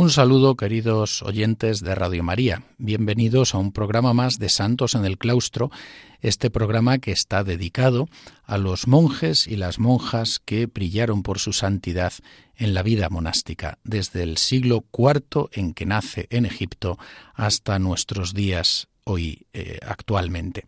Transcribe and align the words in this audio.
Un 0.00 0.10
saludo, 0.10 0.54
queridos 0.54 1.22
oyentes 1.22 1.80
de 1.80 1.92
Radio 1.96 2.22
María. 2.22 2.62
Bienvenidos 2.78 3.52
a 3.52 3.58
un 3.58 3.72
programa 3.72 4.14
más 4.14 4.38
de 4.38 4.48
Santos 4.48 4.94
en 4.94 5.04
el 5.04 5.18
Claustro, 5.18 5.72
este 6.20 6.50
programa 6.50 6.98
que 6.98 7.10
está 7.10 7.42
dedicado 7.42 8.08
a 8.44 8.58
los 8.58 8.86
monjes 8.86 9.48
y 9.48 9.56
las 9.56 9.80
monjas 9.80 10.38
que 10.38 10.66
brillaron 10.66 11.24
por 11.24 11.40
su 11.40 11.52
santidad 11.52 12.12
en 12.54 12.74
la 12.74 12.84
vida 12.84 13.08
monástica, 13.10 13.78
desde 13.82 14.22
el 14.22 14.36
siglo 14.36 14.84
IV 14.96 15.48
en 15.50 15.74
que 15.74 15.84
nace 15.84 16.28
en 16.30 16.46
Egipto 16.46 16.96
hasta 17.34 17.80
nuestros 17.80 18.34
días 18.34 18.86
hoy 19.02 19.48
eh, 19.52 19.80
actualmente. 19.84 20.66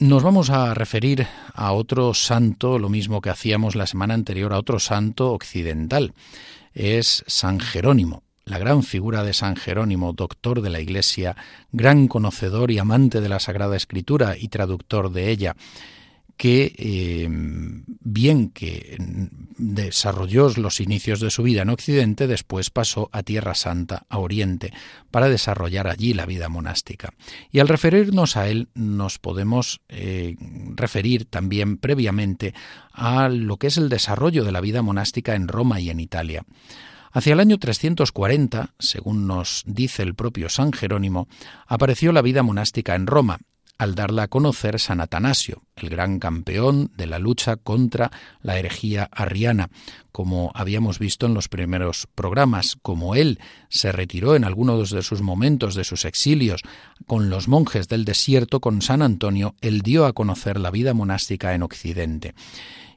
Nos 0.00 0.24
vamos 0.24 0.50
a 0.50 0.74
referir 0.74 1.28
a 1.54 1.70
otro 1.70 2.12
santo, 2.12 2.80
lo 2.80 2.88
mismo 2.88 3.20
que 3.20 3.30
hacíamos 3.30 3.76
la 3.76 3.86
semana 3.86 4.14
anterior, 4.14 4.52
a 4.52 4.58
otro 4.58 4.80
santo 4.80 5.30
occidental. 5.30 6.12
Es 6.74 7.22
San 7.28 7.60
Jerónimo, 7.60 8.24
la 8.44 8.58
gran 8.58 8.82
figura 8.82 9.22
de 9.22 9.34
San 9.34 9.56
Jerónimo, 9.56 10.12
doctor 10.12 10.62
de 10.62 10.70
la 10.70 10.80
Iglesia, 10.80 11.36
gran 11.70 12.08
conocedor 12.08 12.70
y 12.70 12.78
amante 12.78 13.20
de 13.20 13.28
la 13.28 13.40
Sagrada 13.40 13.76
Escritura 13.76 14.36
y 14.38 14.48
traductor 14.48 15.12
de 15.12 15.30
ella, 15.30 15.56
que 16.36 16.74
eh, 16.76 17.28
bien 17.30 18.48
que 18.50 18.96
desarrolló 19.58 20.48
los 20.56 20.80
inicios 20.80 21.20
de 21.20 21.30
su 21.30 21.44
vida 21.44 21.62
en 21.62 21.68
Occidente, 21.68 22.26
después 22.26 22.70
pasó 22.70 23.08
a 23.12 23.22
Tierra 23.22 23.54
Santa, 23.54 24.06
a 24.08 24.18
Oriente, 24.18 24.72
para 25.12 25.28
desarrollar 25.28 25.86
allí 25.86 26.14
la 26.14 26.26
vida 26.26 26.48
monástica. 26.48 27.12
Y 27.52 27.60
al 27.60 27.68
referirnos 27.68 28.36
a 28.36 28.48
él, 28.48 28.68
nos 28.74 29.20
podemos 29.20 29.82
eh, 29.88 30.36
referir 30.74 31.26
también 31.26 31.76
previamente 31.76 32.54
a 32.92 33.28
lo 33.28 33.58
que 33.58 33.68
es 33.68 33.76
el 33.76 33.88
desarrollo 33.88 34.42
de 34.42 34.52
la 34.52 34.60
vida 34.60 34.82
monástica 34.82 35.36
en 35.36 35.46
Roma 35.46 35.78
y 35.78 35.90
en 35.90 36.00
Italia. 36.00 36.44
Hacia 37.14 37.34
el 37.34 37.40
año 37.40 37.58
340, 37.58 38.74
según 38.78 39.26
nos 39.26 39.64
dice 39.66 40.02
el 40.02 40.14
propio 40.14 40.48
San 40.48 40.72
Jerónimo, 40.72 41.28
apareció 41.66 42.10
la 42.10 42.22
vida 42.22 42.42
monástica 42.42 42.94
en 42.94 43.06
Roma, 43.06 43.38
al 43.76 43.94
darla 43.94 44.22
a 44.22 44.28
conocer 44.28 44.80
San 44.80 45.00
Atanasio, 45.00 45.62
el 45.76 45.90
gran 45.90 46.18
campeón 46.18 46.90
de 46.96 47.06
la 47.06 47.18
lucha 47.18 47.56
contra 47.56 48.10
la 48.40 48.58
herejía 48.58 49.10
arriana, 49.12 49.68
como 50.10 50.52
habíamos 50.54 50.98
visto 50.98 51.26
en 51.26 51.34
los 51.34 51.48
primeros 51.48 52.08
programas, 52.14 52.78
como 52.80 53.14
él 53.14 53.40
se 53.68 53.92
retiró 53.92 54.34
en 54.34 54.44
algunos 54.44 54.90
de 54.90 55.02
sus 55.02 55.20
momentos 55.20 55.74
de 55.74 55.84
sus 55.84 56.06
exilios 56.06 56.62
con 57.06 57.28
los 57.28 57.46
monjes 57.46 57.88
del 57.88 58.06
desierto 58.06 58.60
con 58.60 58.80
San 58.80 59.02
Antonio, 59.02 59.54
él 59.60 59.82
dio 59.82 60.06
a 60.06 60.14
conocer 60.14 60.58
la 60.58 60.70
vida 60.70 60.94
monástica 60.94 61.52
en 61.52 61.62
Occidente 61.62 62.34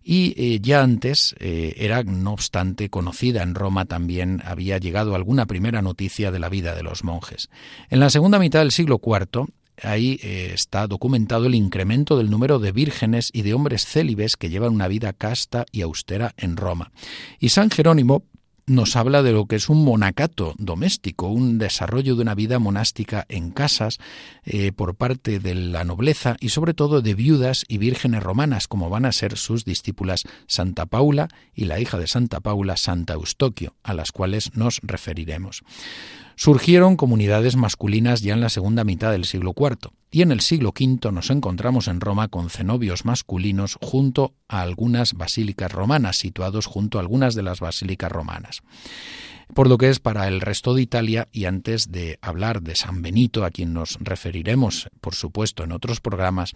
y 0.08 0.36
eh, 0.38 0.60
ya 0.62 0.84
antes 0.84 1.36
eh, 1.40 1.74
era, 1.78 2.04
no 2.04 2.34
obstante, 2.34 2.90
conocida 2.90 3.42
en 3.42 3.56
Roma 3.56 3.86
también 3.86 4.40
había 4.46 4.78
llegado 4.78 5.16
alguna 5.16 5.48
primera 5.48 5.82
noticia 5.82 6.30
de 6.30 6.38
la 6.38 6.48
vida 6.48 6.76
de 6.76 6.84
los 6.84 7.04
monjes. 7.04 7.50
En 7.90 8.00
la 8.00 8.12
segunda 8.12 8.38
mitad 8.38 8.60
del 8.60 8.72
siglo 8.72 9.02
IV, 9.04 9.48
ahí 9.82 10.20
eh, 10.22 10.52
está 10.54 10.86
documentado 10.86 11.48
el 11.48 11.56
incremento 11.56 12.20
del 12.20 12.30
número 12.30 12.60
de 12.60 12.72
vírgenes 12.72 13.32
y 13.34 13.42
de 13.42 13.56
hombres 13.56 13.88
célibes 13.88 14.38
que 14.38 14.52
llevan 14.52 14.76
una 14.76 14.88
vida 14.88 15.12
casta 15.12 15.66
y 15.72 15.82
austera 15.82 16.36
en 16.38 16.56
Roma. 16.56 16.92
Y 17.40 17.50
San 17.50 17.72
Jerónimo 17.72 18.26
nos 18.68 18.96
habla 18.96 19.22
de 19.22 19.32
lo 19.32 19.46
que 19.46 19.58
es 19.58 19.70
un 19.70 19.84
monacato 19.84 20.56
doméstico, 20.58 21.28
un 21.28 21.58
desarrollo 21.58 22.16
de 22.16 22.22
una 22.22 22.36
vida 22.36 22.60
monástica 22.60 23.26
en 23.30 23.52
casas 23.52 24.00
eh, 24.44 24.72
por 24.72 24.96
parte 24.96 25.40
de 25.40 25.56
la 25.56 25.84
nobleza 25.84 26.36
y 26.40 26.50
sobre 26.50 26.74
todo 26.74 27.02
de 27.02 27.14
viudas 27.14 27.66
y 27.68 27.78
vírgenes 27.78 28.24
romanas, 28.24 28.68
como 28.68 28.90
van 28.90 29.06
a 29.06 29.12
ser 29.12 29.38
sus 29.38 29.66
discípulas 29.66 30.24
Santa 30.48 30.86
Paula 30.86 31.28
y 31.54 31.66
la 31.66 31.80
hija 31.80 31.98
de 31.98 32.08
Santa 32.08 32.40
Paula, 32.40 32.78
Santa 32.78 33.14
Eustoquio, 33.14 33.76
a 33.84 33.94
las 33.94 34.12
cuales 34.12 34.56
nos 34.56 34.80
referiremos. 34.84 35.64
Surgieron 36.38 36.98
comunidades 36.98 37.56
masculinas 37.56 38.22
ya 38.22 38.34
en 38.34 38.42
la 38.42 38.50
segunda 38.50 38.84
mitad 38.84 39.12
del 39.12 39.26
siglo 39.26 39.54
IV 39.58 39.92
y 40.12 40.22
en 40.22 40.32
el 40.32 40.42
siglo 40.42 40.70
V 40.70 41.12
nos 41.12 41.30
encontramos 41.30 41.88
en 41.88 42.02
Roma 42.02 42.28
con 42.28 42.50
cenobios 42.50 43.06
masculinos 43.06 43.78
junto 43.82 44.34
a 44.48 44.62
algunas 44.62 45.14
basílicas 45.14 45.72
romanas, 45.72 46.18
situados 46.18 46.66
junto 46.66 46.98
a 46.98 47.02
algunas 47.02 47.36
de 47.36 47.44
las 47.44 47.60
basílicas 47.60 48.12
romanas. 48.12 48.64
Por 49.54 49.70
lo 49.70 49.78
que 49.78 49.90
es 49.90 50.00
para 50.00 50.28
el 50.28 50.42
resto 50.42 50.74
de 50.74 50.82
Italia, 50.82 51.28
y 51.32 51.46
antes 51.46 51.92
de 51.92 52.18
hablar 52.22 52.62
de 52.64 52.76
San 52.76 53.02
Benito, 53.02 53.46
a 53.46 53.52
quien 53.52 53.74
nos 53.74 53.98
referiremos, 54.02 54.90
por 55.02 55.16
supuesto, 55.16 55.64
en 55.64 55.72
otros 55.72 56.02
programas, 56.02 56.54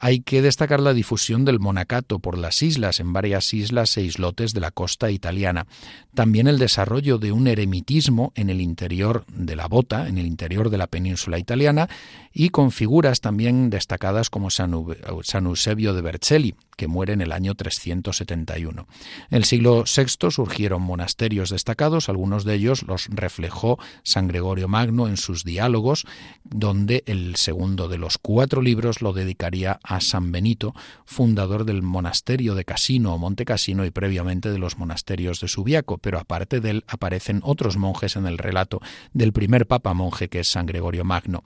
hay 0.00 0.20
que 0.20 0.40
destacar 0.40 0.80
la 0.80 0.94
difusión 0.94 1.44
del 1.44 1.60
monacato 1.60 2.18
por 2.18 2.38
las 2.38 2.62
islas, 2.62 3.00
en 3.00 3.12
varias 3.12 3.52
islas 3.52 3.96
e 3.98 4.02
islotes 4.02 4.54
de 4.54 4.60
la 4.60 4.70
costa 4.70 5.10
italiana. 5.10 5.66
También 6.14 6.48
el 6.48 6.58
desarrollo 6.58 7.18
de 7.18 7.32
un 7.32 7.46
eremitismo 7.46 8.32
en 8.34 8.48
el 8.48 8.62
interior 8.62 9.24
de 9.28 9.56
la 9.56 9.68
bota, 9.68 10.08
en 10.08 10.16
el 10.16 10.26
interior 10.26 10.70
de 10.70 10.78
la 10.78 10.86
península 10.86 11.38
italiana, 11.38 11.88
y 12.32 12.50
con 12.50 12.70
figuras 12.70 13.20
también 13.20 13.70
destacadas 13.70 14.30
como 14.30 14.50
San, 14.50 14.72
Eusebio 14.72 15.94
de 15.94 16.02
Vercelli, 16.02 16.54
que 16.76 16.86
muere 16.86 17.12
en 17.12 17.20
el 17.20 17.32
año 17.32 17.54
371. 17.54 18.86
En 19.30 19.36
el 19.36 19.44
siglo 19.44 19.84
VI 19.84 20.30
surgieron 20.30 20.82
monasterios 20.82 21.50
destacados, 21.50 22.08
algunos 22.08 22.44
de 22.44 22.54
ellos 22.54 22.84
los 22.84 23.08
reflejó 23.10 23.78
San 24.02 24.28
Gregorio 24.28 24.68
Magno 24.68 25.08
en 25.08 25.16
sus 25.16 25.44
diálogos, 25.44 26.06
donde 26.44 27.02
el 27.06 27.36
segundo 27.36 27.88
de 27.88 27.98
los 27.98 28.16
cuatro 28.16 28.62
libros 28.62 29.02
lo 29.02 29.12
dedicaría 29.12 29.78
a 29.82 30.00
San 30.00 30.32
Benito, 30.32 30.74
fundador 31.04 31.64
del 31.64 31.82
monasterio 31.82 32.54
de 32.54 32.64
Casino 32.64 33.14
o 33.14 33.18
Monte 33.18 33.44
Casino 33.44 33.84
y 33.84 33.90
previamente 33.90 34.50
de 34.50 34.58
los 34.58 34.78
monasterios 34.78 35.40
de 35.40 35.48
Subiaco, 35.48 35.98
pero 35.98 36.18
aparte 36.18 36.60
de 36.60 36.70
él 36.70 36.84
aparecen 36.86 37.40
otros 37.44 37.76
monjes 37.76 38.16
en 38.16 38.26
el 38.26 38.38
relato 38.38 38.80
del 39.12 39.32
primer 39.32 39.66
papa 39.66 39.92
monje 39.92 40.28
que 40.28 40.40
es 40.40 40.48
San 40.48 40.66
Gregorio 40.66 41.04
Magno. 41.04 41.42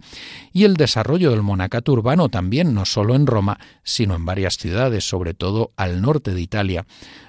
Y 0.53 0.65
el 0.65 0.74
desarrollo 0.75 1.33
del 1.33 1.43
monacato 1.43 1.93
urbano 1.93 2.29
también, 2.29 2.73
no 2.73 2.85
solo 2.85 3.17
en 3.17 3.27
Roma, 3.27 3.59
sino 3.83 4.15
en 4.15 4.25
varias 4.25 4.55
ciudades, 4.55 5.09
sobre 5.09 5.25
sobre 5.25 5.33
todo 5.33 5.73
al 5.79 6.03
norte 6.03 6.35
de 6.35 6.43
Italia, 6.43 6.85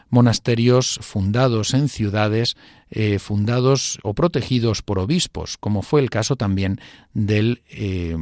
monasterios 0.09 0.99
fundados 1.01 1.73
en 1.73 1.87
ciudades, 1.87 2.57
eh, 2.89 3.19
fundados 3.19 3.99
o 4.03 4.13
protegidos 4.13 4.81
por 4.81 4.99
obispos, 4.99 5.55
como 5.57 5.81
fue 5.81 6.01
el 6.01 6.09
caso 6.09 6.35
también 6.35 6.81
de 7.13 7.63
eh, 7.69 8.17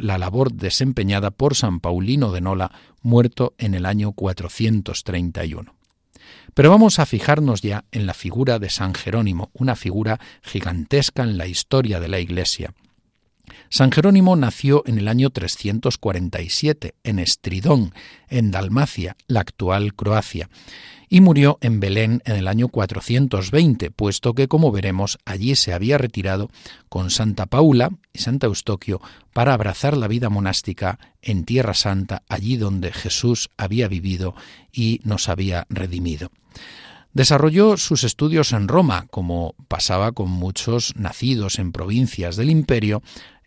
la 0.00 0.16
labor 0.16 0.54
desempeñada 0.54 1.30
por 1.32 1.54
San 1.54 1.80
Paulino 1.80 2.32
de 2.32 2.40
Nola, 2.40 2.72
muerto 3.02 3.52
en 3.58 3.74
el 3.74 3.84
año 3.84 4.12
431. 4.12 5.74
Pero 6.54 6.70
vamos 6.70 6.98
a 6.98 7.04
fijarnos 7.04 7.60
ya 7.60 7.84
en 7.92 8.06
la 8.06 8.14
figura 8.14 8.58
de 8.58 8.70
San 8.70 8.94
Jerónimo, 8.94 9.50
una 9.52 9.76
figura 9.76 10.18
gigantesca 10.40 11.24
en 11.24 11.36
la 11.36 11.46
historia 11.46 12.00
de 12.00 12.08
la 12.08 12.20
Iglesia. 12.20 12.72
San 13.68 13.90
Jerónimo 13.90 14.36
nació 14.36 14.82
en 14.86 14.98
el 14.98 15.08
año 15.08 15.30
347 15.30 16.94
en 17.02 17.18
Estridón, 17.18 17.92
en 18.28 18.50
Dalmacia, 18.50 19.16
la 19.26 19.40
actual 19.40 19.94
Croacia, 19.94 20.48
y 21.08 21.20
murió 21.20 21.58
en 21.60 21.80
Belén 21.80 22.22
en 22.24 22.36
el 22.36 22.48
año 22.48 22.68
420, 22.68 23.90
puesto 23.90 24.34
que, 24.34 24.48
como 24.48 24.72
veremos, 24.72 25.18
allí 25.24 25.54
se 25.56 25.72
había 25.72 25.98
retirado 25.98 26.50
con 26.88 27.10
Santa 27.10 27.46
Paula 27.46 27.90
y 28.12 28.20
Santa 28.20 28.46
Eustoquio 28.46 29.00
para 29.32 29.54
abrazar 29.54 29.96
la 29.96 30.08
vida 30.08 30.28
monástica 30.30 30.98
en 31.22 31.44
Tierra 31.44 31.74
Santa, 31.74 32.22
allí 32.28 32.56
donde 32.56 32.92
Jesús 32.92 33.50
había 33.56 33.88
vivido 33.88 34.34
y 34.72 35.00
nos 35.04 35.28
había 35.28 35.66
redimido. 35.68 36.30
Desarrolló 37.14 37.76
sus 37.76 38.02
estudios 38.02 38.52
en 38.52 38.66
Roma, 38.66 39.06
como 39.08 39.54
pasaba 39.68 40.10
con 40.10 40.28
muchos 40.30 40.94
nacidos 40.96 41.60
en 41.60 41.70
provincias 41.70 42.34
del 42.34 42.50
imperio, 42.50 43.04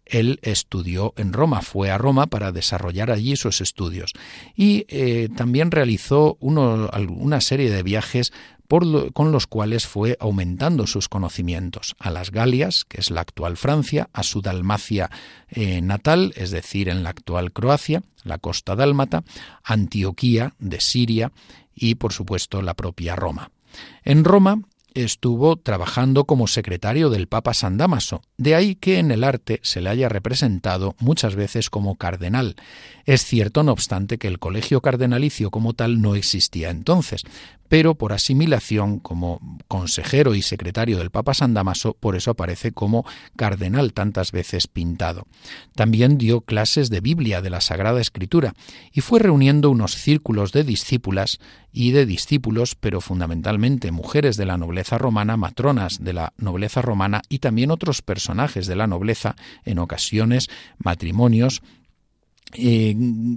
él 0.09 0.39
estudió 0.41 1.13
en 1.17 1.33
Roma, 1.33 1.61
fue 1.61 1.91
a 1.91 1.97
Roma 1.97 2.27
para 2.27 2.51
desarrollar 2.51 3.11
allí 3.11 3.35
sus 3.35 3.61
estudios 3.61 4.13
y 4.55 4.85
eh, 4.89 5.29
también 5.35 5.71
realizó 5.71 6.37
una 6.39 7.41
serie 7.41 7.69
de 7.69 7.83
viajes 7.83 8.31
con 8.67 9.31
los 9.31 9.47
cuales 9.47 9.87
fue 9.87 10.17
aumentando 10.19 10.87
sus 10.87 11.07
conocimientos 11.07 11.95
a 11.99 12.11
las 12.11 12.31
Galias, 12.31 12.83
que 12.83 12.99
es 12.99 13.11
la 13.11 13.21
actual 13.21 13.55
Francia, 13.55 14.09
a 14.11 14.23
su 14.23 14.41
Dalmacia 14.41 15.09
eh, 15.47 15.81
natal, 15.81 16.33
es 16.35 16.51
decir, 16.51 16.89
en 16.89 17.03
la 17.03 17.11
actual 17.11 17.53
Croacia, 17.53 18.03
la 18.23 18.39
costa 18.39 18.75
dálmata, 18.75 19.23
Antioquía 19.63 20.53
de 20.59 20.81
Siria 20.81 21.31
y, 21.73 21.95
por 21.95 22.11
supuesto, 22.11 22.61
la 22.61 22.73
propia 22.73 23.15
Roma. 23.15 23.51
En 24.03 24.25
Roma 24.25 24.61
estuvo 25.03 25.57
trabajando 25.57 26.25
como 26.25 26.47
secretario 26.47 27.09
del 27.09 27.27
Papa 27.27 27.53
San 27.53 27.77
Damaso, 27.77 28.21
de 28.37 28.55
ahí 28.55 28.75
que 28.75 28.99
en 28.99 29.11
el 29.11 29.23
arte 29.23 29.59
se 29.63 29.81
le 29.81 29.89
haya 29.89 30.09
representado 30.09 30.95
muchas 30.99 31.35
veces 31.35 31.69
como 31.69 31.95
cardenal. 31.95 32.55
Es 33.05 33.23
cierto, 33.23 33.63
no 33.63 33.71
obstante, 33.71 34.17
que 34.17 34.27
el 34.27 34.39
colegio 34.39 34.81
cardenalicio 34.81 35.51
como 35.51 35.73
tal 35.73 36.01
no 36.01 36.15
existía 36.15 36.69
entonces, 36.69 37.23
pero 37.69 37.95
por 37.95 38.13
asimilación, 38.13 38.99
como 38.99 39.39
consejero 39.67 40.35
y 40.35 40.41
secretario 40.41 40.97
del 40.97 41.11
Papa 41.11 41.33
San 41.33 41.53
Damaso, 41.53 41.93
por 41.93 42.15
eso 42.15 42.31
aparece 42.31 42.71
como 42.71 43.05
cardenal 43.35 43.93
tantas 43.93 44.31
veces 44.31 44.67
pintado. 44.67 45.27
También 45.75 46.17
dio 46.17 46.41
clases 46.41 46.89
de 46.89 47.01
Biblia 47.01 47.41
de 47.41 47.49
la 47.49 47.61
Sagrada 47.61 48.01
Escritura 48.01 48.53
y 48.91 49.01
fue 49.01 49.19
reuniendo 49.19 49.69
unos 49.69 49.95
círculos 49.95 50.51
de 50.51 50.63
discípulas 50.63 51.39
y 51.71 51.91
de 51.91 52.05
discípulos, 52.05 52.75
pero 52.75 53.01
fundamentalmente 53.01 53.91
mujeres 53.91 54.37
de 54.37 54.45
la 54.45 54.57
nobleza 54.57 54.97
romana, 54.97 55.37
matronas 55.37 56.03
de 56.03 56.13
la 56.13 56.33
nobleza 56.37 56.81
romana 56.81 57.21
y 57.29 57.39
también 57.39 57.71
otros 57.71 58.01
personajes 58.01 58.67
de 58.67 58.75
la 58.75 58.87
nobleza, 58.87 59.35
en 59.63 59.79
ocasiones 59.79 60.49
matrimonios, 60.79 61.61
eh, 62.53 62.95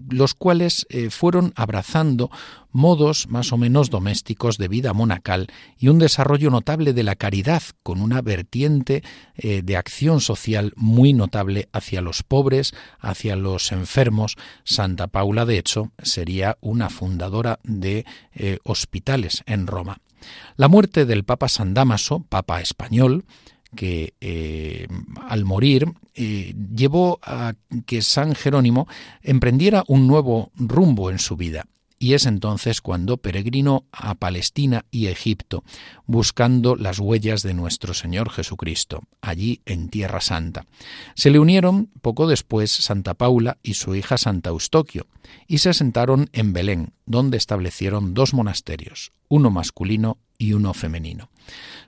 los 0.09 0.35
cuales 0.35 0.87
eh, 0.89 1.11
fueron 1.11 1.53
abrazando 1.57 2.31
modos 2.71 3.27
más 3.29 3.53
o 3.53 3.57
menos 3.57 3.91
domésticos 3.91 4.57
de 4.57 4.69
vida 4.69 4.93
monacal 4.93 5.49
y 5.79 5.89
un 5.89 5.99
desarrollo 5.99 6.51
notable 6.51 6.93
de 6.93 7.03
la 7.03 7.17
caridad, 7.17 7.63
con 7.83 8.01
una 8.01 8.23
vertiente 8.23 9.03
eh, 9.37 9.63
de 9.63 9.77
acción 9.77 10.21
social 10.21 10.73
muy 10.77 11.13
notable 11.13 11.69
hacia 11.73 12.01
los 12.01 12.23
pobres, 12.23 12.73
hacia 13.01 13.35
los 13.35 13.73
enfermos. 13.73 14.37
Santa 14.63 15.09
Paula, 15.09 15.45
de 15.45 15.59
hecho, 15.59 15.91
sería 16.03 16.57
una 16.61 16.89
fundadora 16.89 17.59
de 17.65 18.05
hospitales 18.65 19.43
en 19.47 19.67
Roma. 19.67 19.99
La 20.57 20.69
muerte 20.69 21.07
del 21.07 21.25
Papa 21.25 21.49
San 21.49 21.75
Damaso, 21.75 22.25
Papa 22.29 22.61
español, 22.61 23.25
que 23.75 24.15
eh, 24.21 24.87
al 25.29 25.45
morir 25.45 25.87
eh, 26.15 26.55
llevó 26.75 27.19
a 27.23 27.55
que 27.87 28.03
San 28.03 28.35
Jerónimo 28.35 28.89
emprendiera 29.23 29.85
un 29.87 30.07
nuevo 30.07 30.51
rumbo 30.57 31.11
en 31.11 31.19
su 31.19 31.37
vida. 31.37 31.67
Y 32.03 32.15
es 32.15 32.25
entonces 32.25 32.81
cuando 32.81 33.19
peregrinó 33.19 33.85
a 33.93 34.15
Palestina 34.15 34.87
y 34.91 35.09
Egipto, 35.09 35.65
buscando 36.07 36.75
las 36.75 36.99
huellas 36.99 37.43
de 37.43 37.53
nuestro 37.53 37.93
Señor 37.93 38.31
Jesucristo, 38.31 39.03
allí 39.21 39.61
en 39.67 39.91
Tierra 39.91 40.23
Santa. 40.23 40.65
Se 41.15 41.29
le 41.29 41.39
unieron 41.39 41.91
poco 42.01 42.27
después 42.27 42.73
Santa 42.73 43.13
Paula 43.13 43.59
y 43.63 43.75
su 43.75 43.95
hija 43.95 44.17
Santa 44.17 44.49
Eustoquio, 44.49 45.09
y 45.47 45.59
se 45.59 45.69
asentaron 45.69 46.31
en 46.33 46.55
Belén, 46.55 46.95
donde 47.05 47.37
establecieron 47.37 48.15
dos 48.15 48.33
monasterios, 48.33 49.13
uno 49.29 49.51
masculino 49.51 50.17
y 50.39 50.55
uno 50.55 50.73
femenino. 50.73 51.29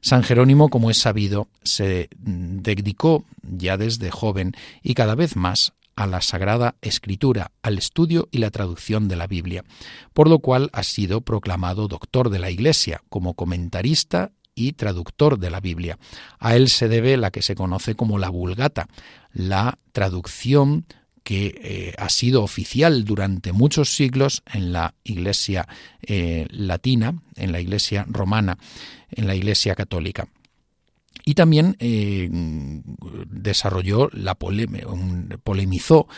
San 0.03 0.25
Jerónimo, 0.25 0.69
como 0.69 0.91
es 0.91 0.99
sabido, 0.99 1.49
se 1.63 2.11
dedicó 2.19 3.25
ya 3.41 3.79
desde 3.79 4.11
joven 4.11 4.53
y 4.83 4.93
cada 4.93 5.15
vez 5.15 5.37
más 5.37 5.73
a 5.97 6.07
la 6.07 6.21
Sagrada 6.21 6.77
Escritura, 6.81 7.53
al 7.63 7.79
estudio 7.79 8.29
y 8.31 8.39
la 8.39 8.51
traducción 8.51 9.09
de 9.09 9.17
la 9.17 9.27
Biblia, 9.27 9.65
por 10.13 10.29
lo 10.29 10.39
cual 10.39 10.71
ha 10.73 10.83
sido 10.83 11.21
proclamado 11.21 11.89
doctor 11.89 12.31
de 12.31 12.39
la 12.39 12.51
Iglesia 12.51 13.03
como 13.09 13.35
comentarista 13.35 14.33
y 14.55 14.73
traductor 14.73 15.39
de 15.39 15.51
la 15.51 15.61
Biblia. 15.61 15.99
A 16.39 16.57
él 16.57 16.69
se 16.69 16.89
debe 16.89 17.17
la 17.17 17.31
que 17.31 17.43
se 17.43 17.55
conoce 17.55 17.95
como 17.95 18.19
la 18.19 18.29
Vulgata, 18.29 18.89
la 19.33 19.79
traducción 19.93 20.87
que 21.25 21.55
eh, 21.63 21.95
ha 21.99 22.09
sido 22.09 22.43
oficial 22.43 23.05
durante 23.05 23.53
muchos 23.53 23.95
siglos 23.95 24.43
en 24.53 24.73
la 24.73 24.95
Iglesia 25.05 25.69
eh, 26.03 26.47
latina, 26.51 27.23
en 27.37 27.53
la 27.53 27.61
Iglesia 27.61 28.05
romana, 28.09 28.59
en 29.11 29.27
la 29.27 29.35
Iglesia 29.35 29.75
católica. 29.75 30.29
Y 31.25 31.35
también 31.35 31.77
eh, 31.79 32.29
desarrolló 33.29 34.11
la 34.13 34.35
polemizó 34.35 36.09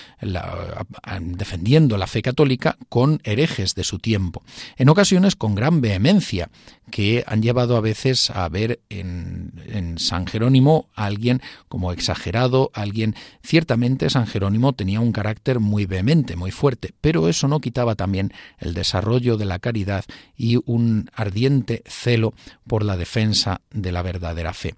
defendiendo 1.20 1.98
la 1.98 2.06
fe 2.06 2.22
católica 2.22 2.78
con 2.88 3.20
herejes 3.24 3.74
de 3.74 3.84
su 3.84 3.98
tiempo, 3.98 4.42
en 4.76 4.88
ocasiones 4.88 5.36
con 5.36 5.54
gran 5.54 5.80
vehemencia, 5.80 6.48
que 6.90 7.24
han 7.26 7.42
llevado 7.42 7.76
a 7.76 7.80
veces 7.80 8.30
a 8.30 8.48
ver 8.48 8.80
en, 8.88 9.52
en 9.66 9.98
San 9.98 10.26
Jerónimo 10.26 10.88
a 10.94 11.06
alguien 11.06 11.42
como 11.68 11.92
exagerado, 11.92 12.70
alguien 12.74 13.14
ciertamente 13.42 14.10
San 14.10 14.26
Jerónimo 14.26 14.72
tenía 14.72 15.00
un 15.00 15.12
carácter 15.12 15.60
muy 15.60 15.86
vehemente, 15.86 16.36
muy 16.36 16.50
fuerte, 16.50 16.94
pero 17.00 17.28
eso 17.28 17.48
no 17.48 17.60
quitaba 17.60 17.94
también 17.94 18.32
el 18.58 18.74
desarrollo 18.74 19.36
de 19.36 19.44
la 19.44 19.58
caridad 19.58 20.04
y 20.36 20.60
un 20.64 21.10
ardiente 21.14 21.82
celo 21.86 22.34
por 22.66 22.84
la 22.84 22.96
defensa 22.96 23.60
de 23.70 23.92
la 23.92 24.02
verdadera 24.02 24.52
fe. 24.52 24.74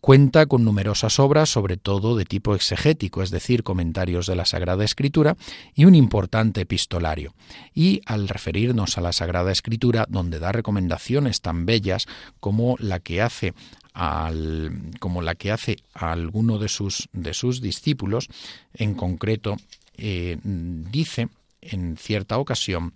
Cuenta 0.00 0.46
con 0.46 0.64
numerosas 0.64 1.18
obras, 1.18 1.50
sobre 1.50 1.76
todo 1.76 2.16
de 2.16 2.24
tipo 2.24 2.54
exegético, 2.54 3.22
es 3.22 3.30
decir, 3.30 3.62
comentarios 3.62 4.26
de 4.26 4.34
la 4.34 4.46
Sagrada 4.46 4.84
Escritura, 4.84 5.36
y 5.74 5.84
un 5.84 5.94
importante 5.94 6.62
epistolario. 6.62 7.34
Y 7.74 8.00
al 8.06 8.28
referirnos 8.28 8.96
a 8.96 9.02
la 9.02 9.12
Sagrada 9.12 9.52
Escritura, 9.52 10.06
donde 10.08 10.38
da 10.38 10.52
recomendaciones 10.52 11.42
tan 11.42 11.66
bellas 11.66 12.06
como 12.40 12.76
la 12.78 13.00
que 13.00 13.20
hace 13.20 13.54
como 15.00 15.20
la 15.20 15.34
que 15.34 15.50
hace 15.50 15.78
a 15.92 16.12
alguno 16.12 16.58
de 16.58 16.68
sus, 16.68 17.08
de 17.12 17.34
sus 17.34 17.60
discípulos, 17.60 18.28
en 18.72 18.94
concreto, 18.94 19.56
eh, 19.96 20.38
dice 20.42 21.28
en 21.60 21.96
cierta 21.96 22.38
ocasión 22.38 22.94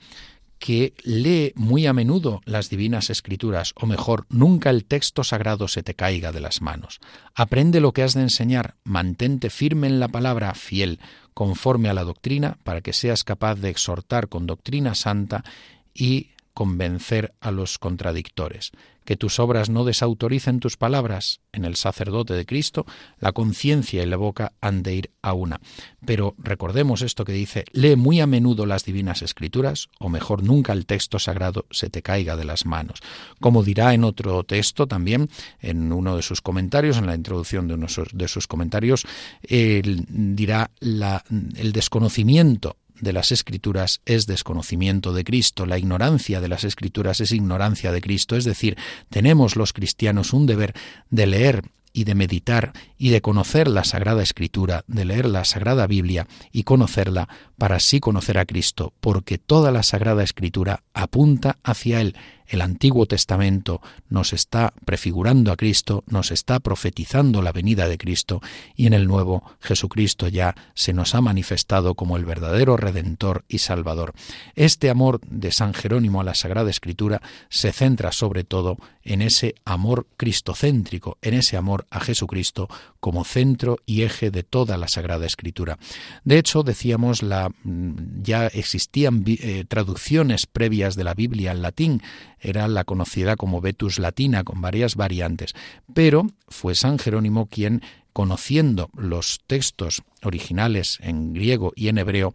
que 0.64 0.94
lee 1.02 1.52
muy 1.56 1.86
a 1.86 1.92
menudo 1.92 2.40
las 2.46 2.70
divinas 2.70 3.10
escrituras, 3.10 3.74
o 3.76 3.84
mejor, 3.84 4.24
nunca 4.30 4.70
el 4.70 4.86
texto 4.86 5.22
sagrado 5.22 5.68
se 5.68 5.82
te 5.82 5.92
caiga 5.92 6.32
de 6.32 6.40
las 6.40 6.62
manos. 6.62 7.00
Aprende 7.34 7.80
lo 7.80 7.92
que 7.92 8.02
has 8.02 8.14
de 8.14 8.22
enseñar, 8.22 8.76
mantente 8.82 9.50
firme 9.50 9.88
en 9.88 10.00
la 10.00 10.08
palabra 10.08 10.54
fiel, 10.54 11.00
conforme 11.34 11.90
a 11.90 11.92
la 11.92 12.02
doctrina, 12.02 12.56
para 12.64 12.80
que 12.80 12.94
seas 12.94 13.24
capaz 13.24 13.56
de 13.56 13.68
exhortar 13.68 14.30
con 14.30 14.46
doctrina 14.46 14.94
santa 14.94 15.44
y 15.92 16.28
convencer 16.54 17.34
a 17.40 17.50
los 17.50 17.78
contradictores 17.78 18.72
que 19.04 19.16
tus 19.16 19.38
obras 19.38 19.70
no 19.70 19.84
desautoricen 19.84 20.60
tus 20.60 20.76
palabras. 20.76 21.40
En 21.52 21.64
el 21.64 21.76
sacerdote 21.76 22.34
de 22.34 22.46
Cristo, 22.46 22.86
la 23.20 23.32
conciencia 23.32 24.02
y 24.02 24.06
la 24.06 24.16
boca 24.16 24.52
han 24.60 24.82
de 24.82 24.94
ir 24.94 25.10
a 25.22 25.34
una. 25.34 25.60
Pero 26.04 26.34
recordemos 26.38 27.02
esto 27.02 27.24
que 27.24 27.32
dice, 27.32 27.64
lee 27.72 27.96
muy 27.96 28.20
a 28.20 28.26
menudo 28.26 28.66
las 28.66 28.84
divinas 28.84 29.22
escrituras, 29.22 29.88
o 30.00 30.08
mejor 30.08 30.42
nunca 30.42 30.72
el 30.72 30.86
texto 30.86 31.18
sagrado 31.18 31.66
se 31.70 31.90
te 31.90 32.02
caiga 32.02 32.36
de 32.36 32.44
las 32.44 32.66
manos. 32.66 33.00
Como 33.40 33.62
dirá 33.62 33.94
en 33.94 34.04
otro 34.04 34.42
texto 34.44 34.86
también, 34.86 35.28
en 35.60 35.92
uno 35.92 36.16
de 36.16 36.22
sus 36.22 36.40
comentarios, 36.40 36.96
en 36.96 37.06
la 37.06 37.14
introducción 37.14 37.68
de 37.68 37.74
uno 37.74 37.86
de 38.12 38.28
sus 38.28 38.46
comentarios, 38.46 39.06
dirá 39.48 40.70
la, 40.80 41.22
el 41.56 41.72
desconocimiento 41.72 42.76
de 43.00 43.12
las 43.12 43.32
escrituras 43.32 44.00
es 44.06 44.26
desconocimiento 44.26 45.12
de 45.12 45.24
Cristo, 45.24 45.66
la 45.66 45.78
ignorancia 45.78 46.40
de 46.40 46.48
las 46.48 46.64
escrituras 46.64 47.20
es 47.20 47.32
ignorancia 47.32 47.92
de 47.92 48.00
Cristo, 48.00 48.36
es 48.36 48.44
decir, 48.44 48.76
tenemos 49.10 49.56
los 49.56 49.72
cristianos 49.72 50.32
un 50.32 50.46
deber 50.46 50.74
de 51.10 51.26
leer 51.26 51.62
y 51.94 52.04
de 52.04 52.14
meditar 52.16 52.72
y 52.98 53.10
de 53.10 53.22
conocer 53.22 53.68
la 53.68 53.84
Sagrada 53.84 54.22
Escritura, 54.22 54.84
de 54.88 55.04
leer 55.04 55.26
la 55.26 55.44
Sagrada 55.44 55.86
Biblia 55.86 56.26
y 56.50 56.64
conocerla 56.64 57.28
para 57.56 57.76
así 57.76 58.00
conocer 58.00 58.36
a 58.36 58.44
Cristo, 58.44 58.92
porque 59.00 59.38
toda 59.38 59.70
la 59.70 59.84
Sagrada 59.84 60.24
Escritura 60.24 60.82
apunta 60.92 61.58
hacia 61.62 62.00
Él. 62.00 62.16
El 62.46 62.60
Antiguo 62.60 63.06
Testamento 63.06 63.80
nos 64.08 64.32
está 64.32 64.74
prefigurando 64.84 65.52
a 65.52 65.56
Cristo, 65.56 66.04
nos 66.06 66.30
está 66.30 66.60
profetizando 66.60 67.42
la 67.42 67.52
venida 67.52 67.88
de 67.88 67.98
Cristo 67.98 68.40
y 68.76 68.86
en 68.86 68.92
el 68.92 69.06
Nuevo 69.06 69.42
Jesucristo 69.60 70.28
ya 70.28 70.54
se 70.74 70.92
nos 70.92 71.14
ha 71.14 71.20
manifestado 71.20 71.94
como 71.94 72.16
el 72.16 72.24
verdadero 72.24 72.76
Redentor 72.76 73.44
y 73.48 73.58
Salvador. 73.58 74.12
Este 74.54 74.90
amor 74.90 75.20
de 75.26 75.52
San 75.52 75.74
Jerónimo 75.74 76.20
a 76.20 76.24
la 76.24 76.34
Sagrada 76.34 76.70
Escritura 76.70 77.22
se 77.48 77.72
centra 77.72 78.12
sobre 78.12 78.44
todo 78.44 78.78
en 79.02 79.22
ese 79.22 79.54
amor 79.64 80.06
cristocéntrico, 80.16 81.18
en 81.22 81.34
ese 81.34 81.56
amor 81.56 81.86
a 81.90 82.00
Jesucristo 82.00 82.68
como 83.00 83.24
centro 83.24 83.78
y 83.86 84.02
eje 84.02 84.30
de 84.30 84.42
toda 84.42 84.78
la 84.78 84.88
Sagrada 84.88 85.26
Escritura. 85.26 85.78
De 86.24 86.38
hecho, 86.38 86.62
decíamos, 86.62 87.22
la, 87.22 87.50
mm, 87.64 88.22
ya 88.22 88.46
existían 88.46 89.24
eh, 89.26 89.64
traducciones 89.68 90.46
previas 90.46 90.96
de 90.96 91.04
la 91.04 91.14
Biblia 91.14 91.50
al 91.50 91.62
latín, 91.62 92.02
era 92.44 92.68
la 92.68 92.84
conocida 92.84 93.36
como 93.36 93.60
Vetus 93.60 93.98
Latina, 93.98 94.44
con 94.44 94.60
varias 94.60 94.94
variantes, 94.94 95.54
pero 95.92 96.26
fue 96.48 96.74
San 96.74 96.98
Jerónimo 96.98 97.46
quien 97.46 97.82
conociendo 98.14 98.90
los 98.96 99.40
textos 99.46 100.04
originales 100.22 100.98
en 101.02 101.34
griego 101.34 101.72
y 101.74 101.88
en 101.88 101.98
hebreo, 101.98 102.32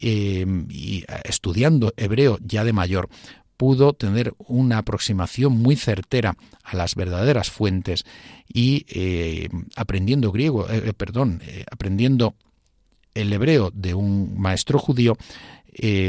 eh, 0.00 0.46
y 0.70 1.04
estudiando 1.24 1.92
hebreo 1.96 2.38
ya 2.40 2.62
de 2.62 2.72
mayor, 2.72 3.08
pudo 3.56 3.92
tener 3.92 4.34
una 4.38 4.78
aproximación 4.78 5.52
muy 5.52 5.74
certera 5.74 6.36
a 6.62 6.76
las 6.76 6.94
verdaderas 6.94 7.50
fuentes 7.50 8.04
y 8.46 8.86
eh, 8.88 9.48
aprendiendo 9.74 10.30
griego, 10.30 10.70
eh, 10.70 10.92
perdón, 10.92 11.42
aprendiendo 11.72 12.36
el 13.14 13.32
hebreo 13.32 13.72
de 13.74 13.94
un 13.94 14.38
maestro 14.38 14.78
judío, 14.78 15.16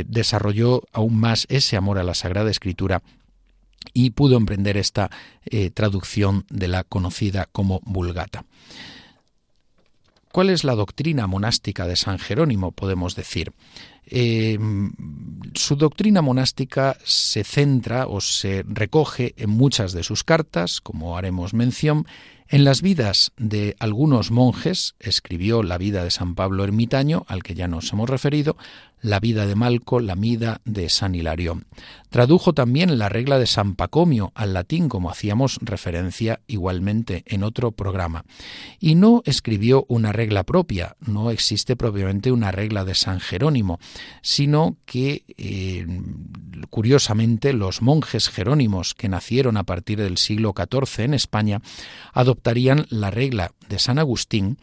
desarrolló 0.05 0.83
aún 0.93 1.19
más 1.19 1.45
ese 1.49 1.75
amor 1.75 1.97
a 1.97 2.03
la 2.03 2.13
Sagrada 2.13 2.51
Escritura 2.51 3.01
y 3.93 4.11
pudo 4.11 4.37
emprender 4.37 4.77
esta 4.77 5.09
eh, 5.45 5.71
traducción 5.71 6.45
de 6.49 6.67
la 6.67 6.83
conocida 6.83 7.47
como 7.51 7.81
Vulgata. 7.85 8.45
¿Cuál 10.31 10.49
es 10.49 10.63
la 10.63 10.75
doctrina 10.75 11.25
monástica 11.25 11.87
de 11.87 11.95
San 11.95 12.19
Jerónimo? 12.19 12.71
Podemos 12.71 13.15
decir. 13.15 13.53
Eh, 14.05 14.57
su 15.53 15.75
doctrina 15.75 16.21
monástica 16.21 16.97
se 17.03 17.43
centra 17.43 18.07
o 18.07 18.21
se 18.21 18.63
recoge 18.67 19.33
en 19.37 19.49
muchas 19.49 19.93
de 19.93 20.03
sus 20.03 20.23
cartas, 20.23 20.79
como 20.79 21.17
haremos 21.17 21.53
mención, 21.53 22.05
en 22.49 22.63
las 22.63 22.81
vidas 22.81 23.31
de 23.37 23.75
algunos 23.79 24.31
monjes, 24.31 24.95
escribió 24.99 25.63
la 25.63 25.77
vida 25.77 26.03
de 26.03 26.11
San 26.11 26.35
Pablo 26.35 26.63
Ermitaño, 26.63 27.25
al 27.27 27.43
que 27.43 27.55
ya 27.55 27.67
nos 27.67 27.91
hemos 27.91 28.09
referido, 28.09 28.57
la 29.01 29.19
vida 29.19 29.45
de 29.45 29.55
Malco, 29.55 29.99
la 29.99 30.15
vida 30.15 30.61
de 30.65 30.89
San 30.89 31.13
Hilario. 31.13 31.61
Tradujo 32.09 32.53
también 32.53 32.97
la 32.97 33.09
regla 33.09 33.37
de 33.37 33.45
San 33.45 33.75
Pacomio 33.75 34.31
al 34.33 34.53
latín, 34.53 34.89
como 34.89 35.11
hacíamos 35.11 35.59
referencia 35.61 36.39
igualmente 36.47 37.23
en 37.27 37.43
otro 37.43 37.71
programa. 37.71 38.25
Y 38.79 38.95
no 38.95 39.21
escribió 39.25 39.85
una 39.87 40.13
regla 40.13 40.43
propia, 40.43 40.95
no 41.05 41.31
existe 41.31 41.75
propiamente 41.75 42.31
una 42.31 42.51
regla 42.51 42.85
de 42.85 42.95
San 42.95 43.19
Jerónimo, 43.19 43.79
sino 44.21 44.77
que, 44.85 45.25
eh, 45.37 45.85
curiosamente, 46.69 47.53
los 47.53 47.81
monjes 47.81 48.29
jerónimos 48.29 48.95
que 48.95 49.09
nacieron 49.09 49.57
a 49.57 49.63
partir 49.63 49.99
del 49.99 50.17
siglo 50.17 50.55
XIV 50.57 51.03
en 51.03 51.13
España 51.13 51.61
adoptarían 52.37 52.85
la 52.89 53.09
regla 53.11 53.51
de 53.67 53.79
San 53.79 53.97
Agustín 53.99 54.57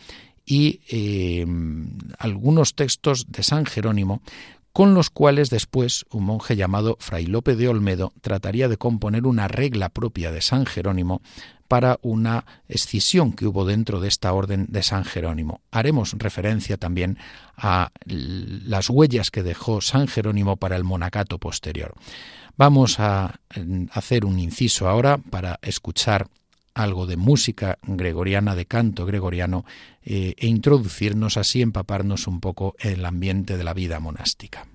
y 0.47 0.81
eh, 0.89 1.45
algunos 2.19 2.75
textos 2.75 3.27
de 3.29 3.43
San 3.43 3.67
Jerónimo 3.67 4.23
con 4.73 4.95
los 4.95 5.09
cuales 5.09 5.51
después 5.51 6.05
un 6.11 6.25
monje 6.25 6.57
llamado 6.57 6.97
Fray 6.99 7.27
Lope 7.27 7.55
de 7.55 7.69
Olmedo 7.69 8.13
trataría 8.21 8.69
de 8.69 8.77
componer 8.77 9.27
una 9.27 9.47
regla 9.49 9.89
propia 9.89 10.33
de 10.33 10.41
San 10.41 10.67
Jerónimo 10.67 11.23
para 11.69 11.99
una 12.03 12.45
escisión 12.69 13.33
que 13.33 13.47
hubo 13.47 13.65
dentro 13.65 14.01
de 14.01 14.09
esta 14.09 14.33
orden 14.33 14.67
de 14.69 14.83
San 14.83 15.05
Jerónimo. 15.05 15.61
Haremos 15.71 16.15
referencia 16.19 16.77
también 16.77 17.19
a 17.57 17.91
las 18.05 18.91
huellas 18.91 19.31
que 19.31 19.43
dejó 19.43 19.81
San 19.81 20.09
Jerónimo 20.09 20.57
para 20.57 20.77
el 20.77 20.85
monacato 20.85 21.39
posterior. 21.39 21.95
Vamos 22.57 22.99
a 22.99 23.41
hacer 23.93 24.25
un 24.25 24.39
inciso 24.39 24.89
ahora 24.89 25.19
para 25.19 25.59
escuchar 25.63 26.29
algo 26.75 27.07
de 27.07 27.17
música 27.17 27.79
gregoriana, 27.83 28.55
de 28.55 28.67
canto 28.67 29.07
gregoriano, 29.07 29.65
eh, 30.03 30.35
e 30.37 30.47
introducirnos 30.47 31.37
así, 31.37 31.63
empaparnos 31.63 32.27
un 32.27 32.41
poco 32.41 32.75
en 32.81 32.93
el 32.95 33.05
ambiente 33.05 33.57
de 33.57 33.65
la 33.65 33.75
vida 33.75 34.01
monástica. 34.01 34.67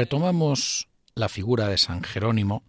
Retomamos 0.00 0.88
la 1.14 1.28
figura 1.28 1.68
de 1.68 1.76
San 1.76 2.02
Jerónimo 2.02 2.62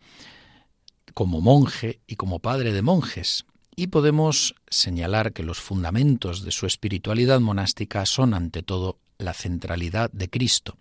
como 1.14 1.40
monje 1.40 2.02
y 2.06 2.18
como 2.18 2.40
padre 2.40 2.74
de 2.74 2.82
monjes, 2.82 3.46
y 3.74 3.88
podemos 3.88 4.54
señalar 4.70 5.32
que 5.32 5.42
los 5.42 5.62
fundamentos 5.62 6.44
de 6.44 6.52
su 6.52 6.66
espiritualidad 6.66 7.40
monástica 7.40 8.06
son 8.06 8.34
ante 8.34 8.64
todo 8.64 9.00
la 9.18 9.34
centralidad 9.34 10.12
de 10.12 10.30
Cristo, 10.30 10.76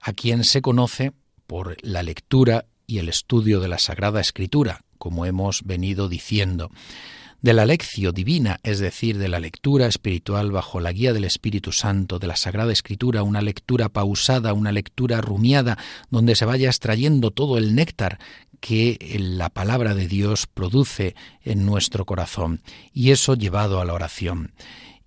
a 0.00 0.14
quien 0.14 0.44
se 0.44 0.62
conoce 0.62 1.12
por 1.46 1.76
la 1.82 2.02
lectura 2.02 2.64
y 2.86 2.96
el 2.96 3.10
estudio 3.10 3.60
de 3.60 3.68
la 3.68 3.78
Sagrada 3.78 4.22
Escritura, 4.22 4.80
como 4.96 5.26
hemos 5.26 5.62
venido 5.64 6.08
diciendo 6.08 6.70
de 7.46 7.52
la 7.52 7.64
lección 7.64 8.12
divina, 8.12 8.58
es 8.64 8.80
decir, 8.80 9.18
de 9.18 9.28
la 9.28 9.38
lectura 9.38 9.86
espiritual 9.86 10.50
bajo 10.50 10.80
la 10.80 10.90
guía 10.90 11.12
del 11.12 11.22
Espíritu 11.22 11.70
Santo, 11.70 12.18
de 12.18 12.26
la 12.26 12.34
Sagrada 12.34 12.72
Escritura, 12.72 13.22
una 13.22 13.40
lectura 13.40 13.88
pausada, 13.88 14.52
una 14.52 14.72
lectura 14.72 15.20
rumiada, 15.20 15.78
donde 16.10 16.34
se 16.34 16.44
vaya 16.44 16.66
extrayendo 16.66 17.30
todo 17.30 17.56
el 17.56 17.76
néctar 17.76 18.18
que 18.58 18.98
la 19.20 19.48
palabra 19.48 19.94
de 19.94 20.08
Dios 20.08 20.48
produce 20.48 21.14
en 21.44 21.64
nuestro 21.64 22.04
corazón, 22.04 22.62
y 22.92 23.12
eso 23.12 23.36
llevado 23.36 23.80
a 23.80 23.84
la 23.84 23.94
oración. 23.94 24.52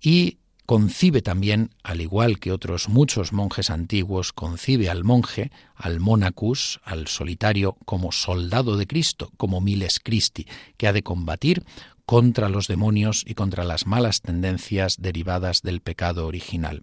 Y 0.00 0.38
concibe 0.64 1.20
también, 1.20 1.74
al 1.82 2.00
igual 2.00 2.38
que 2.38 2.52
otros 2.52 2.88
muchos 2.88 3.34
monjes 3.34 3.68
antiguos, 3.68 4.32
concibe 4.32 4.88
al 4.88 5.04
monje, 5.04 5.50
al 5.74 6.00
monacus, 6.00 6.80
al 6.84 7.06
solitario, 7.06 7.76
como 7.84 8.12
soldado 8.12 8.78
de 8.78 8.86
Cristo, 8.86 9.30
como 9.36 9.60
miles 9.60 10.00
Christi, 10.00 10.46
que 10.78 10.86
ha 10.86 10.94
de 10.94 11.02
combatir 11.02 11.64
contra 12.10 12.48
los 12.48 12.66
demonios 12.66 13.22
y 13.24 13.34
contra 13.34 13.62
las 13.62 13.86
malas 13.86 14.20
tendencias 14.20 14.96
derivadas 14.98 15.62
del 15.62 15.80
pecado 15.80 16.26
original. 16.26 16.82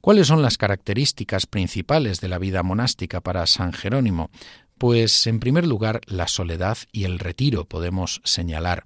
¿Cuáles 0.00 0.26
son 0.26 0.42
las 0.42 0.58
características 0.58 1.46
principales 1.46 2.20
de 2.20 2.26
la 2.26 2.40
vida 2.40 2.64
monástica 2.64 3.20
para 3.20 3.46
San 3.46 3.72
Jerónimo? 3.72 4.30
Pues 4.78 5.28
en 5.28 5.38
primer 5.38 5.64
lugar 5.64 6.00
la 6.06 6.26
soledad 6.26 6.76
y 6.90 7.04
el 7.04 7.20
retiro 7.20 7.66
podemos 7.66 8.20
señalar. 8.24 8.82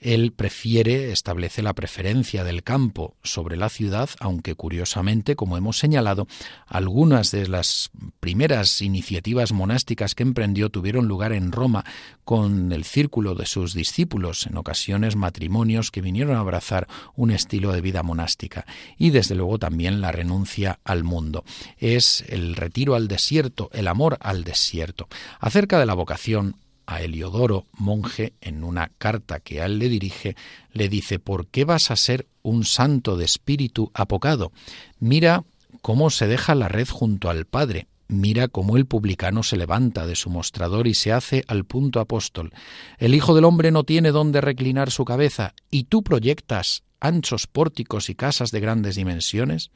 Él 0.00 0.32
prefiere, 0.32 1.12
establece 1.12 1.62
la 1.62 1.74
preferencia 1.74 2.42
del 2.42 2.62
campo 2.62 3.16
sobre 3.22 3.56
la 3.56 3.68
ciudad, 3.68 4.08
aunque 4.18 4.54
curiosamente, 4.54 5.36
como 5.36 5.56
hemos 5.56 5.78
señalado, 5.78 6.26
algunas 6.66 7.30
de 7.30 7.46
las 7.48 7.90
primeras 8.18 8.80
iniciativas 8.80 9.52
monásticas 9.52 10.14
que 10.14 10.22
emprendió 10.22 10.70
tuvieron 10.70 11.06
lugar 11.06 11.32
en 11.32 11.52
Roma 11.52 11.84
con 12.24 12.72
el 12.72 12.84
círculo 12.84 13.34
de 13.34 13.46
sus 13.46 13.74
discípulos, 13.74 14.46
en 14.46 14.56
ocasiones 14.56 15.16
matrimonios 15.16 15.90
que 15.90 16.00
vinieron 16.00 16.36
a 16.36 16.40
abrazar 16.40 16.88
un 17.14 17.30
estilo 17.30 17.72
de 17.72 17.80
vida 17.80 18.02
monástica, 18.02 18.66
y 18.96 19.10
desde 19.10 19.34
luego 19.34 19.58
también 19.58 20.00
la 20.00 20.12
renuncia 20.12 20.80
al 20.84 21.04
mundo. 21.04 21.44
Es 21.76 22.24
el 22.28 22.56
retiro 22.56 22.94
al 22.94 23.08
desierto, 23.08 23.68
el 23.72 23.88
amor 23.88 24.16
al 24.20 24.44
desierto. 24.44 25.08
Acerca 25.40 25.78
de 25.78 25.86
la 25.86 25.94
vocación, 25.94 26.56
a 26.90 27.02
Heliodoro, 27.02 27.66
monje, 27.78 28.34
en 28.40 28.64
una 28.64 28.90
carta 28.98 29.40
que 29.40 29.62
él 29.62 29.78
le 29.78 29.88
dirige, 29.88 30.36
le 30.72 30.88
dice, 30.88 31.18
¿por 31.18 31.46
qué 31.46 31.64
vas 31.64 31.90
a 31.90 31.96
ser 31.96 32.26
un 32.42 32.64
santo 32.64 33.16
de 33.16 33.24
espíritu 33.24 33.90
apocado? 33.94 34.52
Mira 34.98 35.44
cómo 35.82 36.10
se 36.10 36.26
deja 36.26 36.54
la 36.54 36.68
red 36.68 36.88
junto 36.88 37.30
al 37.30 37.46
Padre, 37.46 37.86
Mira 38.12 38.48
cómo 38.48 38.76
el 38.76 38.86
publicano 38.86 39.44
se 39.44 39.56
levanta 39.56 40.04
de 40.04 40.16
su 40.16 40.30
mostrador 40.30 40.88
y 40.88 40.94
se 40.94 41.12
hace 41.12 41.44
al 41.46 41.64
punto 41.64 42.00
apóstol. 42.00 42.50
El 42.98 43.14
Hijo 43.14 43.36
del 43.36 43.44
Hombre 43.44 43.70
no 43.70 43.84
tiene 43.84 44.10
dónde 44.10 44.40
reclinar 44.40 44.90
su 44.90 45.04
cabeza, 45.04 45.54
y 45.70 45.84
tú 45.84 46.02
proyectas 46.02 46.82
anchos 46.98 47.46
pórticos 47.46 48.10
y 48.10 48.16
casas 48.16 48.50
de 48.50 48.58
grandes 48.58 48.96
dimensiones. 48.96 49.70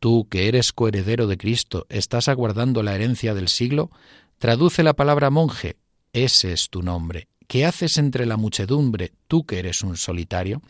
Tú, 0.00 0.26
que 0.30 0.48
eres 0.48 0.72
coheredero 0.72 1.26
de 1.26 1.36
Cristo, 1.36 1.84
¿estás 1.90 2.28
aguardando 2.28 2.82
la 2.82 2.94
herencia 2.94 3.34
del 3.34 3.48
siglo? 3.48 3.90
Traduce 4.38 4.82
la 4.82 4.94
palabra 4.94 5.28
monje, 5.28 5.76
ese 6.14 6.52
es 6.52 6.70
tu 6.70 6.82
nombre. 6.82 7.28
¿Qué 7.46 7.66
haces 7.66 7.98
entre 7.98 8.24
la 8.24 8.38
muchedumbre, 8.38 9.12
tú 9.28 9.44
que 9.44 9.58
eres 9.58 9.82
un 9.82 9.96
solitario? 9.96 10.62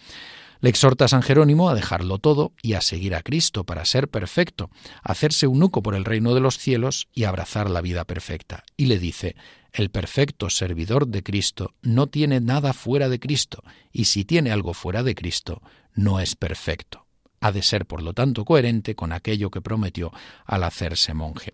Le 0.61 0.71
exhorta 0.71 1.05
a 1.05 1.09
San 1.09 1.23
Jerónimo 1.23 1.69
a 1.69 1.75
dejarlo 1.75 2.19
todo 2.19 2.53
y 2.63 2.73
a 2.73 2.81
seguir 2.81 3.15
a 3.15 3.23
Cristo 3.23 3.65
para 3.65 3.85
ser 3.85 4.09
perfecto, 4.09 4.71
hacerse 5.03 5.45
eunuco 5.45 5.83
por 5.83 5.95
el 5.95 6.07
reino 6.07 6.35
de 6.35 6.41
los 6.41 6.57
cielos 6.57 7.09
y 7.13 7.25
abrazar 7.25 7.69
la 7.69 7.83
vida 7.83 8.05
perfecta. 8.05 8.65
Y 8.77 8.87
le 8.87 8.99
dice, 8.99 9.37
el 9.73 9.91
perfecto 9.91 10.49
servidor 10.49 11.07
de 11.07 11.23
Cristo 11.23 11.75
no 11.83 12.07
tiene 12.07 12.41
nada 12.41 12.73
fuera 12.73 13.11
de 13.11 13.21
Cristo, 13.21 13.63
y 13.93 14.07
si 14.07 14.25
tiene 14.25 14.51
algo 14.51 14.73
fuera 14.73 15.03
de 15.03 15.15
Cristo, 15.15 15.61
no 15.95 16.21
es 16.21 16.35
perfecto. 16.35 17.05
Ha 17.41 17.53
de 17.53 17.63
ser, 17.63 17.85
por 17.85 18.03
lo 18.03 18.15
tanto, 18.15 18.47
coherente 18.47 18.95
con 18.95 19.13
aquello 19.13 19.51
que 19.51 19.61
prometió 19.61 20.11
al 20.47 20.65
hacerse 20.65 21.13
monje. 21.13 21.53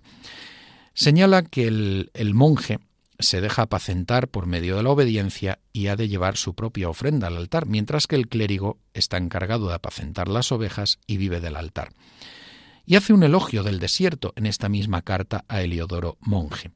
Señala 0.95 1.43
que 1.43 1.67
el, 1.67 2.11
el 2.15 2.35
monje 2.35 2.79
se 3.21 3.41
deja 3.41 3.63
apacentar 3.63 4.29
por 4.29 4.47
medio 4.47 4.77
de 4.77 4.83
la 4.83 4.91
obediencia 4.91 5.59
y 5.73 5.87
ha 5.89 5.97
de 5.97 6.09
llevar 6.09 6.37
su 6.37 6.55
propia 6.55 6.89
ofrenda 6.89 7.29
al 7.29 7.37
altar, 7.37 7.67
mientras 7.67 8.07
que 8.07 8.17
el 8.17 8.29
clérigo 8.29 8.79
está 8.95 9.17
encargado 9.17 9.69
de 9.69 9.75
apacentar 9.75 10.29
las 10.29 10.53
ovejas 10.53 10.99
y 11.07 11.17
vive 11.17 11.41
del 11.41 11.57
altar. 11.57 11.93
Y 12.87 12.97
hace 12.97 13.13
un 13.13 13.23
elogio 13.23 13.63
del 13.63 13.79
desierto 13.79 14.33
en 14.37 14.47
esta 14.47 14.69
misma 14.69 15.03
carta 15.03 15.45
a 15.49 15.63
Heliodoro 15.63 16.17
monje. 16.21 16.73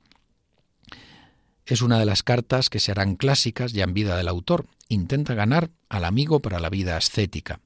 Es 1.66 1.80
una 1.80 1.98
de 1.98 2.04
las 2.04 2.22
cartas 2.22 2.68
que 2.68 2.78
se 2.78 2.92
harán 2.92 3.16
clásicas 3.16 3.72
ya 3.72 3.84
en 3.84 3.94
vida 3.94 4.16
del 4.16 4.28
autor. 4.28 4.66
Intenta 4.88 5.34
ganar 5.34 5.70
al 5.88 6.04
amigo 6.04 6.40
para 6.40 6.60
la 6.60 6.68
vida 6.68 6.96
ascética. 6.96 7.60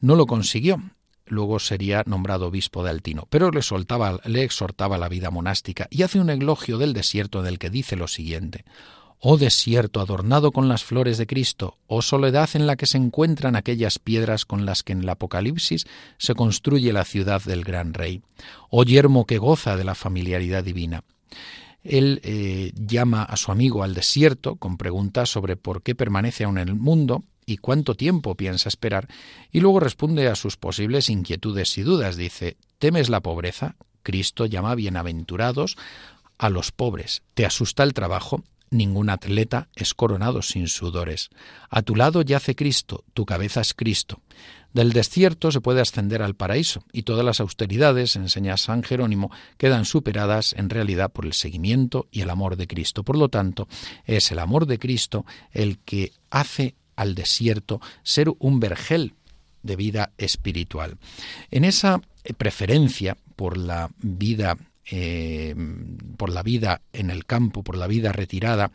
No 0.00 0.14
lo 0.14 0.26
consiguió, 0.26 0.82
luego 1.30 1.58
sería 1.58 2.02
nombrado 2.06 2.48
obispo 2.48 2.84
de 2.84 2.90
Altino, 2.90 3.26
pero 3.30 3.50
le, 3.50 3.62
soltaba, 3.62 4.20
le 4.24 4.42
exhortaba 4.42 4.98
la 4.98 5.08
vida 5.08 5.30
monástica 5.30 5.86
y 5.90 6.02
hace 6.02 6.20
un 6.20 6.30
elogio 6.30 6.78
del 6.78 6.92
desierto 6.92 7.42
del 7.42 7.58
que 7.58 7.70
dice 7.70 7.96
lo 7.96 8.08
siguiente. 8.08 8.64
Oh 9.22 9.36
desierto 9.36 10.00
adornado 10.00 10.50
con 10.50 10.68
las 10.68 10.82
flores 10.82 11.18
de 11.18 11.26
Cristo, 11.26 11.76
oh 11.86 12.00
soledad 12.00 12.48
en 12.54 12.66
la 12.66 12.76
que 12.76 12.86
se 12.86 12.96
encuentran 12.96 13.54
aquellas 13.54 13.98
piedras 13.98 14.46
con 14.46 14.64
las 14.64 14.82
que 14.82 14.92
en 14.92 15.02
el 15.02 15.08
Apocalipsis 15.10 15.86
se 16.16 16.34
construye 16.34 16.92
la 16.92 17.04
ciudad 17.04 17.42
del 17.42 17.62
gran 17.62 17.92
rey, 17.92 18.22
oh 18.70 18.82
yermo 18.82 19.26
que 19.26 19.36
goza 19.36 19.76
de 19.76 19.84
la 19.84 19.94
familiaridad 19.94 20.64
divina. 20.64 21.04
Él 21.82 22.20
eh, 22.24 22.72
llama 22.74 23.22
a 23.22 23.36
su 23.36 23.52
amigo 23.52 23.82
al 23.82 23.94
desierto 23.94 24.56
con 24.56 24.76
preguntas 24.76 25.30
sobre 25.30 25.56
por 25.56 25.82
qué 25.82 25.94
permanece 25.94 26.44
aún 26.44 26.58
en 26.58 26.68
el 26.68 26.74
mundo 26.74 27.24
y 27.50 27.56
cuánto 27.56 27.96
tiempo 27.96 28.36
piensa 28.36 28.68
esperar, 28.68 29.08
y 29.50 29.58
luego 29.58 29.80
responde 29.80 30.28
a 30.28 30.36
sus 30.36 30.56
posibles 30.56 31.10
inquietudes 31.10 31.76
y 31.78 31.82
dudas. 31.82 32.16
Dice, 32.16 32.56
¿temes 32.78 33.08
la 33.08 33.20
pobreza? 33.20 33.74
Cristo 34.04 34.46
llama 34.46 34.76
bienaventurados 34.76 35.76
a 36.38 36.48
los 36.48 36.70
pobres. 36.70 37.22
¿Te 37.34 37.44
asusta 37.44 37.82
el 37.82 37.92
trabajo? 37.92 38.44
Ningún 38.70 39.10
atleta 39.10 39.68
es 39.74 39.94
coronado 39.94 40.42
sin 40.42 40.68
sudores. 40.68 41.30
A 41.70 41.82
tu 41.82 41.96
lado 41.96 42.22
yace 42.22 42.54
Cristo, 42.54 43.02
tu 43.14 43.26
cabeza 43.26 43.62
es 43.62 43.74
Cristo. 43.74 44.20
Del 44.72 44.92
desierto 44.92 45.50
se 45.50 45.60
puede 45.60 45.80
ascender 45.80 46.22
al 46.22 46.36
paraíso, 46.36 46.84
y 46.92 47.02
todas 47.02 47.24
las 47.24 47.40
austeridades, 47.40 48.14
enseña 48.14 48.56
San 48.56 48.84
Jerónimo, 48.84 49.32
quedan 49.58 49.84
superadas 49.84 50.52
en 50.56 50.70
realidad 50.70 51.10
por 51.10 51.26
el 51.26 51.32
seguimiento 51.32 52.06
y 52.12 52.20
el 52.20 52.30
amor 52.30 52.54
de 52.54 52.68
Cristo. 52.68 53.02
Por 53.02 53.18
lo 53.18 53.28
tanto, 53.28 53.66
es 54.04 54.30
el 54.30 54.38
amor 54.38 54.66
de 54.66 54.78
Cristo 54.78 55.26
el 55.50 55.78
que 55.78 56.12
hace 56.30 56.76
al 57.00 57.14
desierto 57.14 57.80
ser 58.02 58.30
un 58.38 58.60
vergel 58.60 59.14
de 59.62 59.76
vida 59.76 60.12
espiritual. 60.18 60.98
En 61.50 61.64
esa 61.64 62.02
preferencia 62.36 63.16
por 63.36 63.56
la 63.56 63.90
vida 63.98 64.56
eh, 64.92 65.54
por 66.16 66.30
la 66.30 66.42
vida 66.42 66.82
en 66.92 67.10
el 67.10 67.24
campo, 67.24 67.62
por 67.62 67.76
la 67.76 67.86
vida 67.86 68.12
retirada 68.12 68.70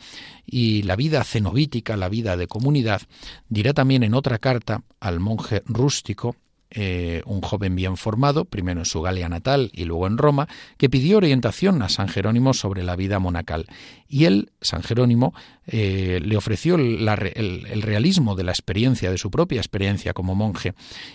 y 0.45 0.83
la 0.83 0.95
vida 0.95 1.23
cenobítica, 1.23 1.97
la 1.97 2.09
vida 2.09 2.37
de 2.37 2.47
comunidad, 2.47 3.01
dirá 3.49 3.73
también 3.73 4.01
en 4.01 4.13
otra 4.13 4.39
carta 4.39 4.81
al 5.01 5.19
monje 5.19 5.61
rústico 5.65 6.35
eh, 6.71 7.21
un 7.25 7.41
joven 7.41 7.75
bien 7.75 7.95
formado, 7.95 8.45
primero 8.45 8.81
en 8.81 8.85
su 8.85 9.01
Galia 9.01 9.29
natal 9.29 9.69
y 9.73 9.85
luego 9.85 10.07
en 10.07 10.17
Roma, 10.17 10.47
que 10.77 10.89
pidió 10.89 11.17
orientación 11.17 11.81
a 11.81 11.89
San 11.89 12.07
Jerónimo 12.07 12.53
sobre 12.53 12.83
la 12.83 12.95
vida 12.95 13.19
monacal. 13.19 13.67
Y 14.07 14.25
él, 14.25 14.51
San 14.61 14.83
Jerónimo, 14.83 15.33
eh, 15.67 16.19
le 16.23 16.37
ofreció 16.37 16.75
el, 16.75 17.07
el 17.07 17.81
realismo 17.81 18.35
de 18.35 18.43
la 18.43 18.51
experiencia, 18.51 19.11
de 19.11 19.17
su 19.17 19.31
propia 19.31 19.59
experiencia 19.59 20.13
como 20.13 20.35
monje, 20.35 20.73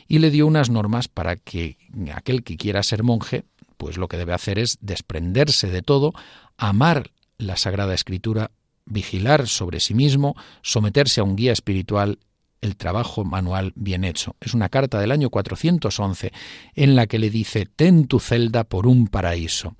y 0.08 0.18
le 0.18 0.30
dio 0.30 0.46
unas 0.46 0.70
normas 0.70 1.08
para 1.08 1.36
que 1.36 1.76
aquel 2.14 2.42
que 2.42 2.56
quiera 2.56 2.82
ser 2.82 3.02
monje, 3.02 3.44
pues 3.76 3.96
lo 3.96 4.08
que 4.08 4.16
debe 4.16 4.34
hacer 4.34 4.58
es 4.58 4.78
desprenderse 4.80 5.68
de 5.68 5.82
todo, 5.82 6.12
amar 6.56 7.10
la 7.38 7.56
Sagrada 7.56 7.94
Escritura, 7.94 8.50
vigilar 8.84 9.48
sobre 9.48 9.80
sí 9.80 9.94
mismo, 9.94 10.36
someterse 10.62 11.20
a 11.20 11.24
un 11.24 11.36
guía 11.36 11.52
espiritual 11.52 12.18
el 12.60 12.76
trabajo 12.76 13.24
manual 13.24 13.72
bien 13.74 14.04
hecho. 14.04 14.36
Es 14.40 14.54
una 14.54 14.68
carta 14.68 15.00
del 15.00 15.12
año 15.12 15.30
411 15.30 16.32
en 16.74 16.96
la 16.96 17.06
que 17.06 17.18
le 17.18 17.30
dice, 17.30 17.66
ten 17.66 18.06
tu 18.06 18.20
celda 18.20 18.64
por 18.64 18.86
un 18.86 19.08
paraíso. 19.08 19.76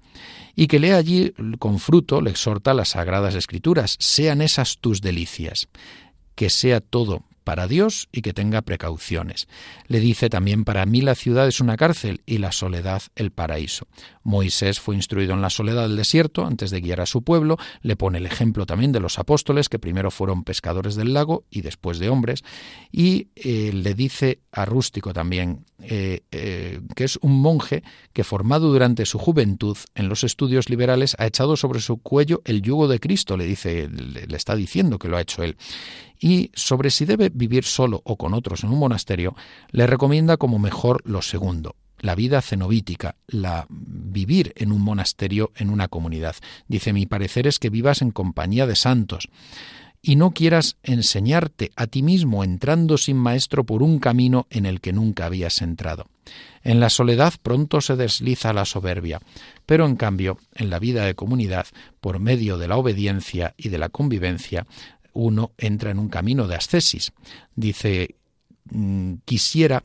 Y 0.55 0.67
que 0.67 0.79
lee 0.79 0.91
allí 0.91 1.33
con 1.59 1.79
fruto, 1.79 2.21
le 2.21 2.31
exhorta 2.31 2.75
las 2.75 2.91
sagradas 2.91 3.35
escrituras, 3.35 3.97
sean 3.99 4.43
esas 4.43 4.79
tus 4.79 5.01
delicias, 5.01 5.69
que 6.35 6.51
sea 6.51 6.81
todo 6.81 7.25
para 7.45 7.67
Dios 7.67 8.09
y 8.13 8.23
que 8.23 8.33
tenga 8.33 8.63
precauciones. 8.63 9.49
Le 9.87 10.01
dice 10.01 10.29
también, 10.29 10.65
para 10.65 10.87
mí 10.87 11.01
la 11.01 11.15
ciudad 11.15 11.49
es 11.49 11.61
una 11.61 11.77
cárcel 11.77 12.23
y 12.27 12.39
la 12.39 12.53
soledad 12.53 13.03
el 13.17 13.31
paraíso. 13.31 13.87
Moisés 14.23 14.81
fue 14.81 14.95
instruido 14.95 15.35
en 15.35 15.41
la 15.41 15.51
soledad 15.51 15.83
del 15.83 15.97
desierto 15.97 16.45
antes 16.45 16.71
de 16.71 16.81
guiar 16.81 17.01
a 17.01 17.07
su 17.07 17.23
pueblo, 17.23 17.57
le 17.83 17.97
pone 17.97 18.19
el 18.19 18.27
ejemplo 18.27 18.67
también 18.67 18.93
de 18.93 19.01
los 19.01 19.19
apóstoles 19.19 19.69
que 19.69 19.79
primero 19.79 20.11
fueron 20.11 20.45
pescadores 20.45 20.95
del 20.95 21.15
lago 21.15 21.45
y 21.51 21.63
después 21.63 21.99
de 21.99 22.09
hombres, 22.09 22.45
y 22.93 23.29
eh, 23.35 23.73
le 23.73 23.95
dice 23.95 24.41
a 24.53 24.65
Rústico 24.65 25.13
también, 25.13 25.65
eh, 25.81 26.23
eh, 26.31 26.81
que 26.95 27.05
es 27.05 27.19
un 27.23 27.41
monje 27.41 27.83
que 28.13 28.25
formado 28.25 28.71
durante 28.71 29.07
su 29.07 29.19
juventud 29.19 29.77
en 29.95 30.09
los 30.09 30.25
estudios 30.25 30.69
liberales 30.69 31.17
ha 31.19 31.27
echado 31.27 31.57
sobre 31.57 31.81
su 31.81 31.99
cuello 31.99 32.43
el 32.45 32.63
yugo 32.63 32.89
de 32.89 33.01
Cristo, 33.01 33.37
le 33.37 33.45
dice, 33.45 33.89
le 33.89 34.37
está 34.37 34.55
diciendo 34.55 34.99
que 34.99 35.09
lo 35.09 35.17
ha 35.17 35.23
hecho 35.23 35.43
él 35.43 35.57
y 36.21 36.51
sobre 36.55 36.91
si 36.91 37.07
debe 37.07 37.31
vivir 37.33 37.65
solo 37.65 38.03
o 38.05 38.17
con 38.17 38.35
otros 38.35 38.63
en 38.63 38.71
un 38.71 38.79
monasterio, 38.79 39.35
le 39.71 39.87
recomienda 39.87 40.37
como 40.37 40.59
mejor 40.59 41.01
lo 41.05 41.23
segundo, 41.23 41.75
la 41.99 42.15
vida 42.15 42.43
cenobítica, 42.43 43.17
la 43.27 43.67
vivir 43.71 44.53
en 44.57 44.71
un 44.71 44.83
monasterio, 44.83 45.51
en 45.57 45.71
una 45.71 45.89
comunidad. 45.89 46.37
Dice, 46.69 46.93
mi 46.93 47.07
parecer 47.07 47.47
es 47.47 47.59
que 47.59 47.71
vivas 47.71 48.03
en 48.03 48.11
compañía 48.11 48.67
de 48.67 48.77
santos 48.77 49.29
y 50.03 50.17
no 50.17 50.31
quieras 50.31 50.77
enseñarte 50.83 51.73
a 51.77 51.87
ti 51.87 52.03
mismo 52.03 52.43
entrando 52.43 52.97
sin 52.97 53.17
maestro 53.17 53.65
por 53.65 53.83
un 53.83 53.99
camino 53.99 54.47
en 54.51 54.65
el 54.67 54.81
que 54.81 54.93
nunca 54.93 55.27
habías 55.27 55.61
entrado. 55.61 56.07
En 56.63 56.81
la 56.81 56.91
soledad 56.91 57.35
pronto 57.43 57.81
se 57.81 57.97
desliza 57.97 58.53
la 58.53 58.65
soberbia, 58.65 59.21
pero 59.67 59.87
en 59.87 59.97
cambio, 59.97 60.39
en 60.55 60.71
la 60.71 60.79
vida 60.79 61.05
de 61.05 61.15
comunidad, 61.15 61.67
por 62.01 62.19
medio 62.19 62.57
de 62.59 62.69
la 62.69 62.77
obediencia 62.77 63.55
y 63.57 63.69
de 63.69 63.79
la 63.79 63.89
convivencia, 63.89 64.67
uno 65.13 65.53
entra 65.59 65.91
en 65.91 65.99
un 65.99 66.09
camino 66.09 66.47
de 66.47 66.57
ascesis. 66.57 67.13
Dice, 67.55 68.17
mm, 68.71 69.15
quisiera 69.25 69.85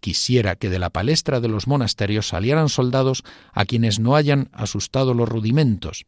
quisiera 0.00 0.56
que 0.56 0.70
de 0.70 0.78
la 0.78 0.90
palestra 0.90 1.40
de 1.40 1.48
los 1.48 1.66
monasterios 1.66 2.28
salieran 2.28 2.68
soldados 2.68 3.22
a 3.52 3.64
quienes 3.64 3.98
no 3.98 4.16
hayan 4.16 4.48
asustado 4.52 5.14
los 5.14 5.28
rudimentos, 5.28 6.06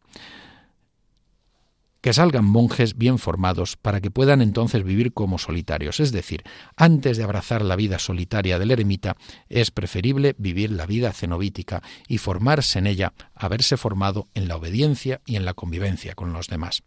que 2.00 2.14
salgan 2.14 2.44
monjes 2.44 2.96
bien 2.96 3.18
formados 3.18 3.76
para 3.76 4.00
que 4.00 4.10
puedan 4.10 4.40
entonces 4.40 4.84
vivir 4.84 5.12
como 5.12 5.38
solitarios. 5.38 6.00
Es 6.00 6.12
decir, 6.12 6.44
antes 6.76 7.18
de 7.18 7.24
abrazar 7.24 7.62
la 7.62 7.76
vida 7.76 7.98
solitaria 7.98 8.58
del 8.58 8.70
eremita, 8.70 9.16
es 9.48 9.70
preferible 9.70 10.34
vivir 10.38 10.70
la 10.72 10.86
vida 10.86 11.12
cenobítica 11.12 11.82
y 12.08 12.18
formarse 12.18 12.78
en 12.78 12.86
ella, 12.86 13.12
haberse 13.34 13.76
formado 13.76 14.26
en 14.34 14.48
la 14.48 14.56
obediencia 14.56 15.20
y 15.26 15.36
en 15.36 15.44
la 15.44 15.54
convivencia 15.54 16.14
con 16.14 16.32
los 16.32 16.48
demás. 16.48 16.82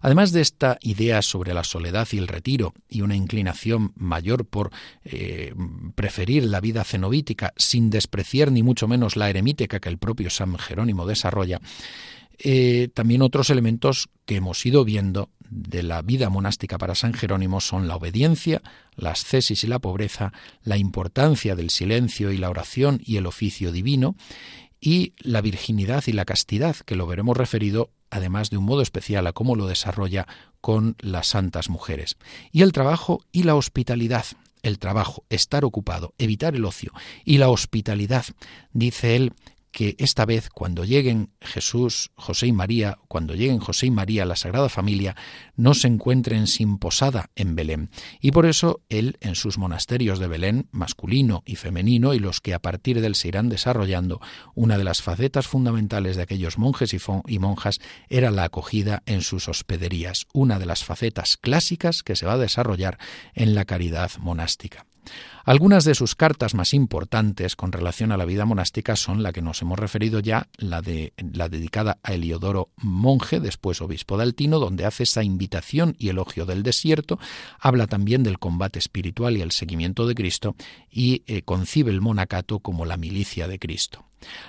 Además 0.00 0.32
de 0.32 0.40
esta 0.40 0.78
idea 0.80 1.22
sobre 1.22 1.54
la 1.54 1.64
soledad 1.64 2.06
y 2.12 2.18
el 2.18 2.28
retiro 2.28 2.74
y 2.88 3.00
una 3.00 3.16
inclinación 3.16 3.92
mayor 3.96 4.44
por 4.46 4.70
eh, 5.04 5.54
preferir 5.94 6.44
la 6.44 6.60
vida 6.60 6.84
cenobítica 6.84 7.52
sin 7.56 7.90
despreciar 7.90 8.52
ni 8.52 8.62
mucho 8.62 8.86
menos 8.86 9.16
la 9.16 9.30
eremítica 9.30 9.80
que 9.80 9.88
el 9.88 9.98
propio 9.98 10.30
San 10.30 10.56
Jerónimo 10.58 11.06
desarrolla, 11.06 11.60
eh, 12.38 12.88
también 12.94 13.22
otros 13.22 13.50
elementos 13.50 14.08
que 14.24 14.36
hemos 14.36 14.64
ido 14.66 14.84
viendo 14.84 15.30
de 15.50 15.82
la 15.82 16.02
vida 16.02 16.30
monástica 16.30 16.78
para 16.78 16.94
San 16.94 17.14
Jerónimo 17.14 17.60
son 17.60 17.86
la 17.86 17.96
obediencia, 17.96 18.60
la 18.96 19.10
ascesis 19.10 19.62
y 19.62 19.66
la 19.66 19.78
pobreza, 19.78 20.32
la 20.62 20.76
importancia 20.76 21.54
del 21.54 21.70
silencio 21.70 22.32
y 22.32 22.38
la 22.38 22.50
oración 22.50 23.00
y 23.04 23.18
el 23.18 23.26
oficio 23.26 23.70
divino, 23.70 24.16
y 24.80 25.14
la 25.18 25.40
virginidad 25.40 26.04
y 26.06 26.12
la 26.12 26.24
castidad, 26.24 26.76
que 26.76 26.96
lo 26.96 27.06
veremos 27.06 27.36
referido 27.36 27.90
además 28.14 28.48
de 28.48 28.56
un 28.56 28.64
modo 28.64 28.80
especial 28.80 29.26
a 29.26 29.32
cómo 29.32 29.56
lo 29.56 29.66
desarrolla 29.66 30.28
con 30.60 30.94
las 31.00 31.26
santas 31.26 31.68
mujeres. 31.68 32.16
Y 32.52 32.62
el 32.62 32.70
trabajo 32.70 33.24
y 33.32 33.42
la 33.42 33.56
hospitalidad. 33.56 34.24
El 34.62 34.78
trabajo, 34.78 35.24
estar 35.30 35.64
ocupado, 35.64 36.14
evitar 36.16 36.54
el 36.54 36.64
ocio. 36.64 36.92
Y 37.24 37.38
la 37.38 37.48
hospitalidad, 37.48 38.24
dice 38.72 39.16
él, 39.16 39.32
que 39.74 39.96
esta 39.98 40.24
vez 40.24 40.50
cuando 40.50 40.84
lleguen 40.84 41.32
Jesús, 41.40 42.12
José 42.14 42.46
y 42.46 42.52
María, 42.52 42.98
cuando 43.08 43.34
lleguen 43.34 43.58
José 43.58 43.86
y 43.86 43.90
María 43.90 44.22
a 44.22 44.26
la 44.26 44.36
Sagrada 44.36 44.68
Familia, 44.68 45.16
no 45.56 45.74
se 45.74 45.88
encuentren 45.88 46.46
sin 46.46 46.78
posada 46.78 47.30
en 47.34 47.56
Belén. 47.56 47.90
Y 48.20 48.30
por 48.30 48.46
eso 48.46 48.82
él, 48.88 49.18
en 49.20 49.34
sus 49.34 49.58
monasterios 49.58 50.20
de 50.20 50.28
Belén, 50.28 50.68
masculino 50.70 51.42
y 51.44 51.56
femenino, 51.56 52.14
y 52.14 52.20
los 52.20 52.40
que 52.40 52.54
a 52.54 52.62
partir 52.62 53.00
de 53.00 53.08
él 53.08 53.16
se 53.16 53.26
irán 53.26 53.48
desarrollando, 53.48 54.20
una 54.54 54.78
de 54.78 54.84
las 54.84 55.02
facetas 55.02 55.48
fundamentales 55.48 56.16
de 56.16 56.22
aquellos 56.22 56.56
monjes 56.56 56.94
y 56.94 57.38
monjas 57.40 57.80
era 58.08 58.30
la 58.30 58.44
acogida 58.44 59.02
en 59.06 59.22
sus 59.22 59.48
hospederías, 59.48 60.26
una 60.32 60.60
de 60.60 60.66
las 60.66 60.84
facetas 60.84 61.36
clásicas 61.36 62.04
que 62.04 62.14
se 62.14 62.26
va 62.26 62.34
a 62.34 62.38
desarrollar 62.38 62.96
en 63.34 63.56
la 63.56 63.64
caridad 63.64 64.12
monástica. 64.20 64.86
Algunas 65.44 65.84
de 65.84 65.94
sus 65.94 66.14
cartas 66.14 66.54
más 66.54 66.72
importantes 66.74 67.56
con 67.56 67.72
relación 67.72 68.12
a 68.12 68.16
la 68.16 68.24
vida 68.24 68.44
monástica 68.44 68.96
son 68.96 69.22
la 69.22 69.32
que 69.32 69.42
nos 69.42 69.60
hemos 69.62 69.78
referido 69.78 70.20
ya, 70.20 70.48
la, 70.56 70.80
de, 70.80 71.12
la 71.32 71.48
dedicada 71.48 71.98
a 72.02 72.14
Heliodoro 72.14 72.70
monje, 72.76 73.40
después 73.40 73.80
obispo 73.80 74.16
de 74.16 74.24
Altino, 74.24 74.58
donde 74.58 74.86
hace 74.86 75.02
esa 75.02 75.22
invitación 75.22 75.94
y 75.98 76.08
elogio 76.08 76.46
del 76.46 76.62
desierto, 76.62 77.18
habla 77.60 77.86
también 77.86 78.22
del 78.22 78.38
combate 78.38 78.78
espiritual 78.78 79.36
y 79.36 79.42
el 79.42 79.52
seguimiento 79.52 80.06
de 80.06 80.14
Cristo 80.14 80.56
y 80.90 81.22
eh, 81.26 81.42
concibe 81.42 81.90
el 81.90 82.00
monacato 82.00 82.60
como 82.60 82.84
la 82.84 82.96
milicia 82.96 83.48
de 83.48 83.58
Cristo. 83.58 84.04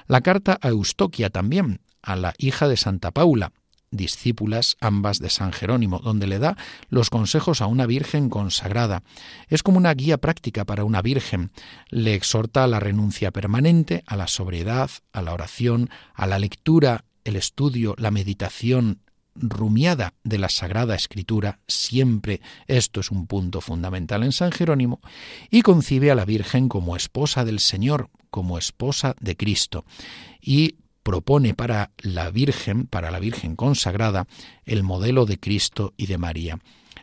La 0.07 0.21
carta 0.21 0.57
a 0.61 0.69
Eustoquia 0.69 1.29
también, 1.29 1.81
a 2.01 2.15
la 2.15 2.33
hija 2.37 2.67
de 2.67 2.77
Santa 2.77 3.11
Paula, 3.11 3.51
discípulas 3.95 4.77
ambas 4.79 5.19
de 5.19 5.29
San 5.29 5.51
Jerónimo, 5.51 5.99
donde 5.99 6.27
le 6.27 6.39
da 6.39 6.57
los 6.89 7.09
consejos 7.09 7.61
a 7.61 7.67
una 7.67 7.85
virgen 7.85 8.29
consagrada. 8.29 9.03
Es 9.47 9.63
como 9.63 9.77
una 9.77 9.93
guía 9.93 10.17
práctica 10.17 10.65
para 10.65 10.83
una 10.83 11.01
virgen. 11.01 11.51
Le 11.89 12.13
exhorta 12.13 12.63
a 12.63 12.67
la 12.67 12.79
renuncia 12.79 13.31
permanente, 13.31 14.03
a 14.07 14.15
la 14.15 14.27
sobriedad, 14.27 14.89
a 15.13 15.21
la 15.21 15.33
oración, 15.33 15.89
a 16.13 16.27
la 16.27 16.39
lectura, 16.39 17.05
el 17.23 17.35
estudio, 17.35 17.95
la 17.97 18.11
meditación 18.11 18.99
rumiada 19.35 20.13
de 20.23 20.37
la 20.37 20.49
Sagrada 20.49 20.95
Escritura, 20.95 21.59
siempre 21.67 22.41
esto 22.67 23.01
es 23.01 23.11
un 23.11 23.27
punto 23.27 23.61
fundamental 23.61 24.23
en 24.23 24.31
San 24.31 24.51
Jerónimo, 24.51 25.01
y 25.49 25.61
concibe 25.61 26.09
a 26.09 26.15
la 26.15 26.25
Virgen 26.25 26.69
como 26.69 26.95
esposa 26.95 27.43
del 27.43 27.59
Señor, 27.59 28.09
como 28.29 28.57
esposa 28.57 29.15
de 29.19 29.35
Cristo, 29.35 29.85
y 30.41 30.75
propone 31.05 31.53
para 31.53 31.91
la 31.99 32.31
Virgen, 32.31 32.87
para 32.87 33.11
la 33.11 33.19
Virgen 33.19 33.55
consagrada, 33.55 34.25
el 34.65 34.81
modelo 34.81 35.27
de 35.27 35.39
Cristo 35.39 35.93
y 35.97 36.07
de 36.07 36.17
María. 36.17 36.57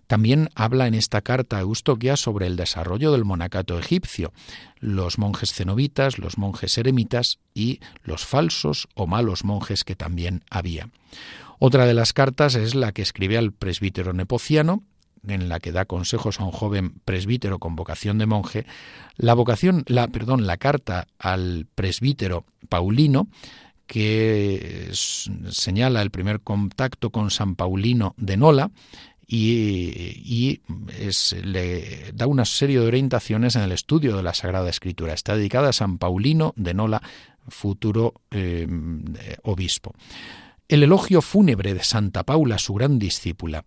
También 0.09 0.51
habla 0.57 0.89
en 0.89 0.95
esta 0.95 1.21
carta 1.21 1.59
a 1.59 1.61
Eustoquia 1.61 2.17
sobre 2.17 2.49
el 2.49 2.57
desarrollo 2.57 3.13
del 3.13 3.25
monacato 3.25 3.79
egipcio, 3.79 4.33
los 4.81 5.19
monjes 5.19 5.53
cenobitas, 5.55 6.19
los 6.19 6.37
monjes 6.37 6.77
eremitas 6.79 7.39
y 7.55 7.79
los 8.03 8.27
falsos 8.27 8.89
o 8.95 9.07
malos 9.07 9.45
monjes 9.45 9.85
que 9.85 9.95
también 9.95 10.43
había. 10.51 10.91
Otra 11.61 11.87
de 11.87 11.95
las 11.95 12.13
cartas 12.13 12.57
es 12.57 12.75
la 12.75 12.91
que 12.91 13.03
escribe 13.03 13.39
al 13.39 13.53
presbítero 13.53 14.13
nepociano, 14.13 14.83
en 15.29 15.49
la 15.49 15.61
que 15.61 15.71
da 15.71 15.85
consejos 15.85 16.41
a 16.41 16.45
un 16.45 16.51
joven 16.51 16.95
presbítero 17.05 17.61
con 17.61 17.77
vocación 17.77 18.19
de 18.19 18.27
monje, 18.27 18.67
la 19.17 19.35
vocación, 19.35 19.85
la 19.87 20.09
perdón, 20.09 20.49
la 20.49 20.57
carta 20.57 21.07
al 21.21 21.69
presbítero 21.77 22.45
Paulino 22.69 23.29
que 23.87 24.91
señala 24.93 26.03
el 26.03 26.11
primer 26.11 26.41
contacto 26.41 27.11
con 27.11 27.31
San 27.31 27.57
Paulino 27.57 28.15
de 28.17 28.37
Nola 28.37 28.71
y, 29.27 30.61
le 31.43 32.13
da 32.13 32.27
una 32.27 32.45
serie 32.45 32.81
de 32.81 32.87
orientaciones 32.87 33.57
en 33.57 33.63
el 33.63 33.73
estudio 33.73 34.17
de 34.17 34.23
la 34.23 34.35
Sagrada 34.35 34.69
Escritura. 34.69 35.15
Está 35.15 35.37
dedicada 35.37 35.71
a 35.71 35.73
San 35.73 35.99
Paulino 35.99 36.53
de 36.57 36.75
Nola, 36.75 37.03
futuro 37.49 38.15
eh, 38.31 38.67
obispo. 39.43 39.95
El 40.69 40.83
elogio 40.83 41.23
fúnebre 41.23 41.75
de 41.75 41.83
Santa 41.83 42.25
Paula, 42.25 42.59
su 42.59 42.75
gran 42.75 42.99
discípula, 42.99 43.65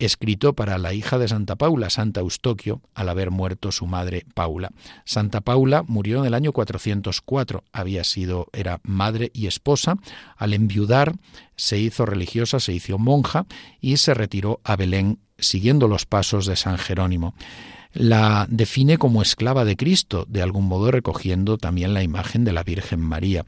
escrito 0.00 0.54
para 0.54 0.78
la 0.78 0.92
hija 0.92 1.18
de 1.18 1.28
Santa 1.28 1.56
Paula, 1.56 1.90
Santa 1.90 2.20
Eustoquio, 2.20 2.80
al 2.94 3.08
haber 3.08 3.30
muerto 3.30 3.70
su 3.70 3.86
madre 3.86 4.24
Paula. 4.34 4.70
Santa 5.04 5.40
Paula 5.40 5.84
murió 5.86 6.20
en 6.20 6.26
el 6.26 6.34
año 6.34 6.52
404, 6.52 7.64
había 7.72 8.04
sido 8.04 8.48
era 8.52 8.80
madre 8.82 9.30
y 9.32 9.46
esposa, 9.46 9.96
al 10.36 10.54
enviudar 10.54 11.14
se 11.56 11.78
hizo 11.78 12.06
religiosa, 12.06 12.60
se 12.60 12.72
hizo 12.72 12.98
monja 12.98 13.46
y 13.80 13.98
se 13.98 14.14
retiró 14.14 14.60
a 14.64 14.76
Belén 14.76 15.18
siguiendo 15.38 15.88
los 15.88 16.06
pasos 16.06 16.46
de 16.46 16.56
San 16.56 16.78
Jerónimo 16.78 17.34
la 17.92 18.46
define 18.48 18.98
como 18.98 19.22
esclava 19.22 19.64
de 19.64 19.76
Cristo, 19.76 20.24
de 20.28 20.42
algún 20.42 20.66
modo 20.66 20.90
recogiendo 20.90 21.58
también 21.58 21.92
la 21.92 22.02
imagen 22.02 22.44
de 22.44 22.52
la 22.52 22.62
Virgen 22.62 23.00
María. 23.00 23.44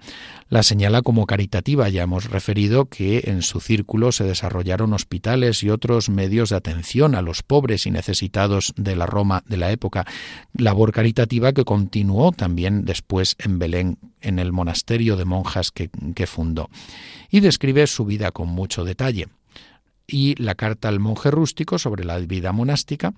La 0.48 0.62
señala 0.62 1.02
como 1.02 1.26
caritativa, 1.26 1.88
ya 1.88 2.02
hemos 2.02 2.28
referido 2.28 2.86
que 2.86 3.24
en 3.26 3.42
su 3.42 3.60
círculo 3.60 4.12
se 4.12 4.24
desarrollaron 4.24 4.92
hospitales 4.92 5.62
y 5.62 5.70
otros 5.70 6.08
medios 6.08 6.50
de 6.50 6.56
atención 6.56 7.14
a 7.14 7.22
los 7.22 7.42
pobres 7.42 7.86
y 7.86 7.90
necesitados 7.90 8.74
de 8.76 8.96
la 8.96 9.06
Roma 9.06 9.42
de 9.46 9.56
la 9.56 9.70
época, 9.70 10.06
labor 10.54 10.92
caritativa 10.92 11.52
que 11.52 11.64
continuó 11.64 12.32
también 12.32 12.84
después 12.84 13.36
en 13.38 13.58
Belén, 13.58 13.98
en 14.20 14.38
el 14.38 14.52
monasterio 14.52 15.16
de 15.16 15.24
monjas 15.24 15.70
que, 15.70 15.88
que 16.14 16.26
fundó. 16.26 16.68
Y 17.30 17.40
describe 17.40 17.86
su 17.86 18.04
vida 18.04 18.32
con 18.32 18.48
mucho 18.48 18.84
detalle 18.84 19.28
y 20.06 20.34
la 20.42 20.54
carta 20.54 20.88
al 20.88 21.00
monje 21.00 21.30
rústico 21.30 21.78
sobre 21.78 22.04
la 22.04 22.18
vida 22.18 22.52
monástica, 22.52 23.14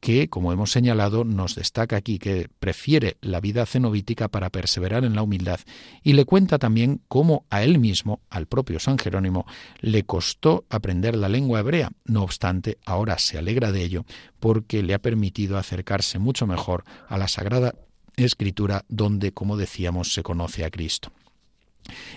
que, 0.00 0.28
como 0.28 0.52
hemos 0.52 0.70
señalado, 0.70 1.24
nos 1.24 1.54
destaca 1.54 1.96
aquí 1.96 2.18
que 2.18 2.48
prefiere 2.58 3.16
la 3.20 3.40
vida 3.40 3.66
cenobítica 3.66 4.28
para 4.28 4.50
perseverar 4.50 5.04
en 5.04 5.14
la 5.14 5.22
humildad 5.22 5.60
y 6.02 6.12
le 6.12 6.24
cuenta 6.24 6.58
también 6.58 7.00
cómo 7.08 7.44
a 7.50 7.62
él 7.62 7.78
mismo, 7.78 8.20
al 8.30 8.46
propio 8.46 8.78
San 8.78 8.98
Jerónimo, 8.98 9.46
le 9.80 10.04
costó 10.04 10.64
aprender 10.68 11.16
la 11.16 11.28
lengua 11.28 11.60
hebrea. 11.60 11.90
No 12.04 12.22
obstante, 12.22 12.78
ahora 12.84 13.18
se 13.18 13.38
alegra 13.38 13.72
de 13.72 13.82
ello 13.82 14.04
porque 14.38 14.82
le 14.82 14.94
ha 14.94 14.98
permitido 14.98 15.58
acercarse 15.58 16.18
mucho 16.18 16.46
mejor 16.46 16.84
a 17.08 17.18
la 17.18 17.28
Sagrada 17.28 17.74
Escritura 18.16 18.84
donde, 18.88 19.32
como 19.32 19.56
decíamos, 19.56 20.12
se 20.14 20.22
conoce 20.22 20.64
a 20.64 20.70
Cristo. 20.70 21.10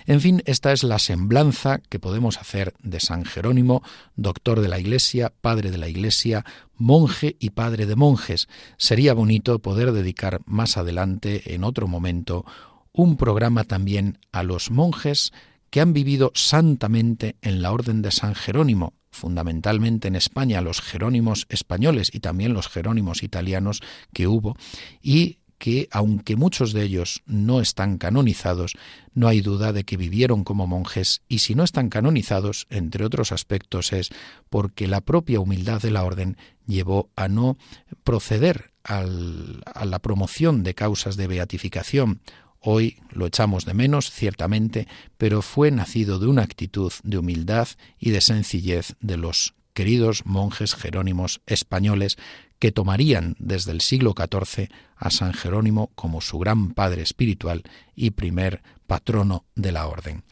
En 0.06 0.20
fin, 0.20 0.42
esta 0.46 0.72
es 0.72 0.82
la 0.82 0.98
semblanza 0.98 1.78
que 1.78 1.98
podemos 1.98 2.38
hacer 2.38 2.74
de 2.82 3.00
San 3.00 3.24
Jerónimo, 3.24 3.82
doctor 4.16 4.60
de 4.60 4.68
la 4.68 4.78
Iglesia, 4.78 5.32
padre 5.40 5.70
de 5.70 5.78
la 5.78 5.88
Iglesia, 5.88 6.44
monje 6.76 7.36
y 7.38 7.50
padre 7.50 7.86
de 7.86 7.96
monjes. 7.96 8.48
Sería 8.76 9.14
bonito 9.14 9.58
poder 9.58 9.92
dedicar 9.92 10.40
más 10.46 10.76
adelante, 10.76 11.54
en 11.54 11.64
otro 11.64 11.86
momento, 11.86 12.44
un 12.92 13.16
programa 13.16 13.64
también 13.64 14.18
a 14.32 14.42
los 14.42 14.70
monjes 14.70 15.32
que 15.70 15.80
han 15.80 15.92
vivido 15.92 16.32
santamente 16.34 17.36
en 17.42 17.62
la 17.62 17.72
Orden 17.72 18.02
de 18.02 18.10
San 18.10 18.34
Jerónimo, 18.34 18.94
fundamentalmente 19.10 20.08
en 20.08 20.16
España 20.16 20.60
los 20.60 20.80
jerónimos 20.80 21.46
españoles 21.48 22.10
y 22.12 22.20
también 22.20 22.54
los 22.54 22.68
jerónimos 22.68 23.22
italianos 23.22 23.80
que 24.12 24.26
hubo, 24.26 24.56
y 25.00 25.38
que, 25.60 25.88
aunque 25.92 26.36
muchos 26.36 26.72
de 26.72 26.82
ellos 26.82 27.22
no 27.26 27.60
están 27.60 27.98
canonizados, 27.98 28.76
no 29.12 29.28
hay 29.28 29.42
duda 29.42 29.74
de 29.74 29.84
que 29.84 29.98
vivieron 29.98 30.42
como 30.42 30.66
monjes 30.66 31.20
y 31.28 31.40
si 31.40 31.54
no 31.54 31.64
están 31.64 31.90
canonizados, 31.90 32.66
entre 32.70 33.04
otros 33.04 33.30
aspectos, 33.30 33.92
es 33.92 34.08
porque 34.48 34.88
la 34.88 35.02
propia 35.02 35.38
humildad 35.38 35.82
de 35.82 35.90
la 35.90 36.02
orden 36.02 36.38
llevó 36.66 37.10
a 37.14 37.28
no 37.28 37.58
proceder 38.04 38.72
a 38.84 39.04
la 39.04 39.98
promoción 39.98 40.62
de 40.62 40.74
causas 40.74 41.18
de 41.18 41.26
beatificación. 41.26 42.22
Hoy 42.60 42.96
lo 43.10 43.26
echamos 43.26 43.66
de 43.66 43.74
menos, 43.74 44.10
ciertamente, 44.10 44.88
pero 45.18 45.42
fue 45.42 45.70
nacido 45.70 46.18
de 46.18 46.26
una 46.26 46.42
actitud 46.42 46.92
de 47.02 47.18
humildad 47.18 47.68
y 47.98 48.10
de 48.10 48.22
sencillez 48.22 48.96
de 49.00 49.18
los 49.18 49.54
queridos 49.74 50.24
monjes 50.24 50.74
jerónimos 50.74 51.42
españoles 51.46 52.16
que 52.60 52.70
tomarían 52.70 53.34
desde 53.38 53.72
el 53.72 53.80
siglo 53.80 54.14
XIV 54.16 54.68
a 54.96 55.10
San 55.10 55.32
Jerónimo 55.32 55.90
como 55.96 56.20
su 56.20 56.38
gran 56.38 56.72
padre 56.72 57.02
espiritual 57.02 57.64
y 57.96 58.10
primer 58.10 58.62
patrono 58.86 59.46
de 59.56 59.72
la 59.72 59.88
orden. 59.88 60.22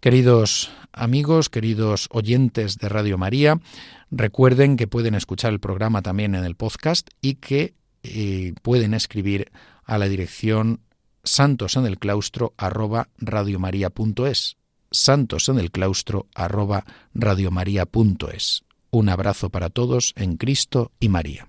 Queridos 0.00 0.70
amigos, 0.92 1.50
queridos 1.50 2.08
oyentes 2.10 2.78
de 2.78 2.88
Radio 2.88 3.18
María, 3.18 3.60
recuerden 4.10 4.76
que 4.76 4.86
pueden 4.86 5.14
escuchar 5.14 5.52
el 5.52 5.60
programa 5.60 6.02
también 6.02 6.34
en 6.34 6.44
el 6.44 6.56
podcast 6.56 7.08
y 7.20 7.34
que 7.34 7.74
eh, 8.02 8.54
pueden 8.62 8.94
escribir 8.94 9.52
a 9.84 9.98
la 9.98 10.08
dirección 10.08 10.80
santos 11.24 11.76
en 11.76 11.86
el 11.86 11.98
claustro 11.98 12.54
arroba 12.56 13.08
santos 14.90 15.48
en 15.48 15.58
el 15.58 15.70
claustro 15.70 16.26
arroba 16.34 16.84
Un 18.90 19.08
abrazo 19.08 19.50
para 19.50 19.68
todos 19.68 20.14
en 20.16 20.36
Cristo 20.36 20.92
y 21.00 21.08
María. 21.08 21.48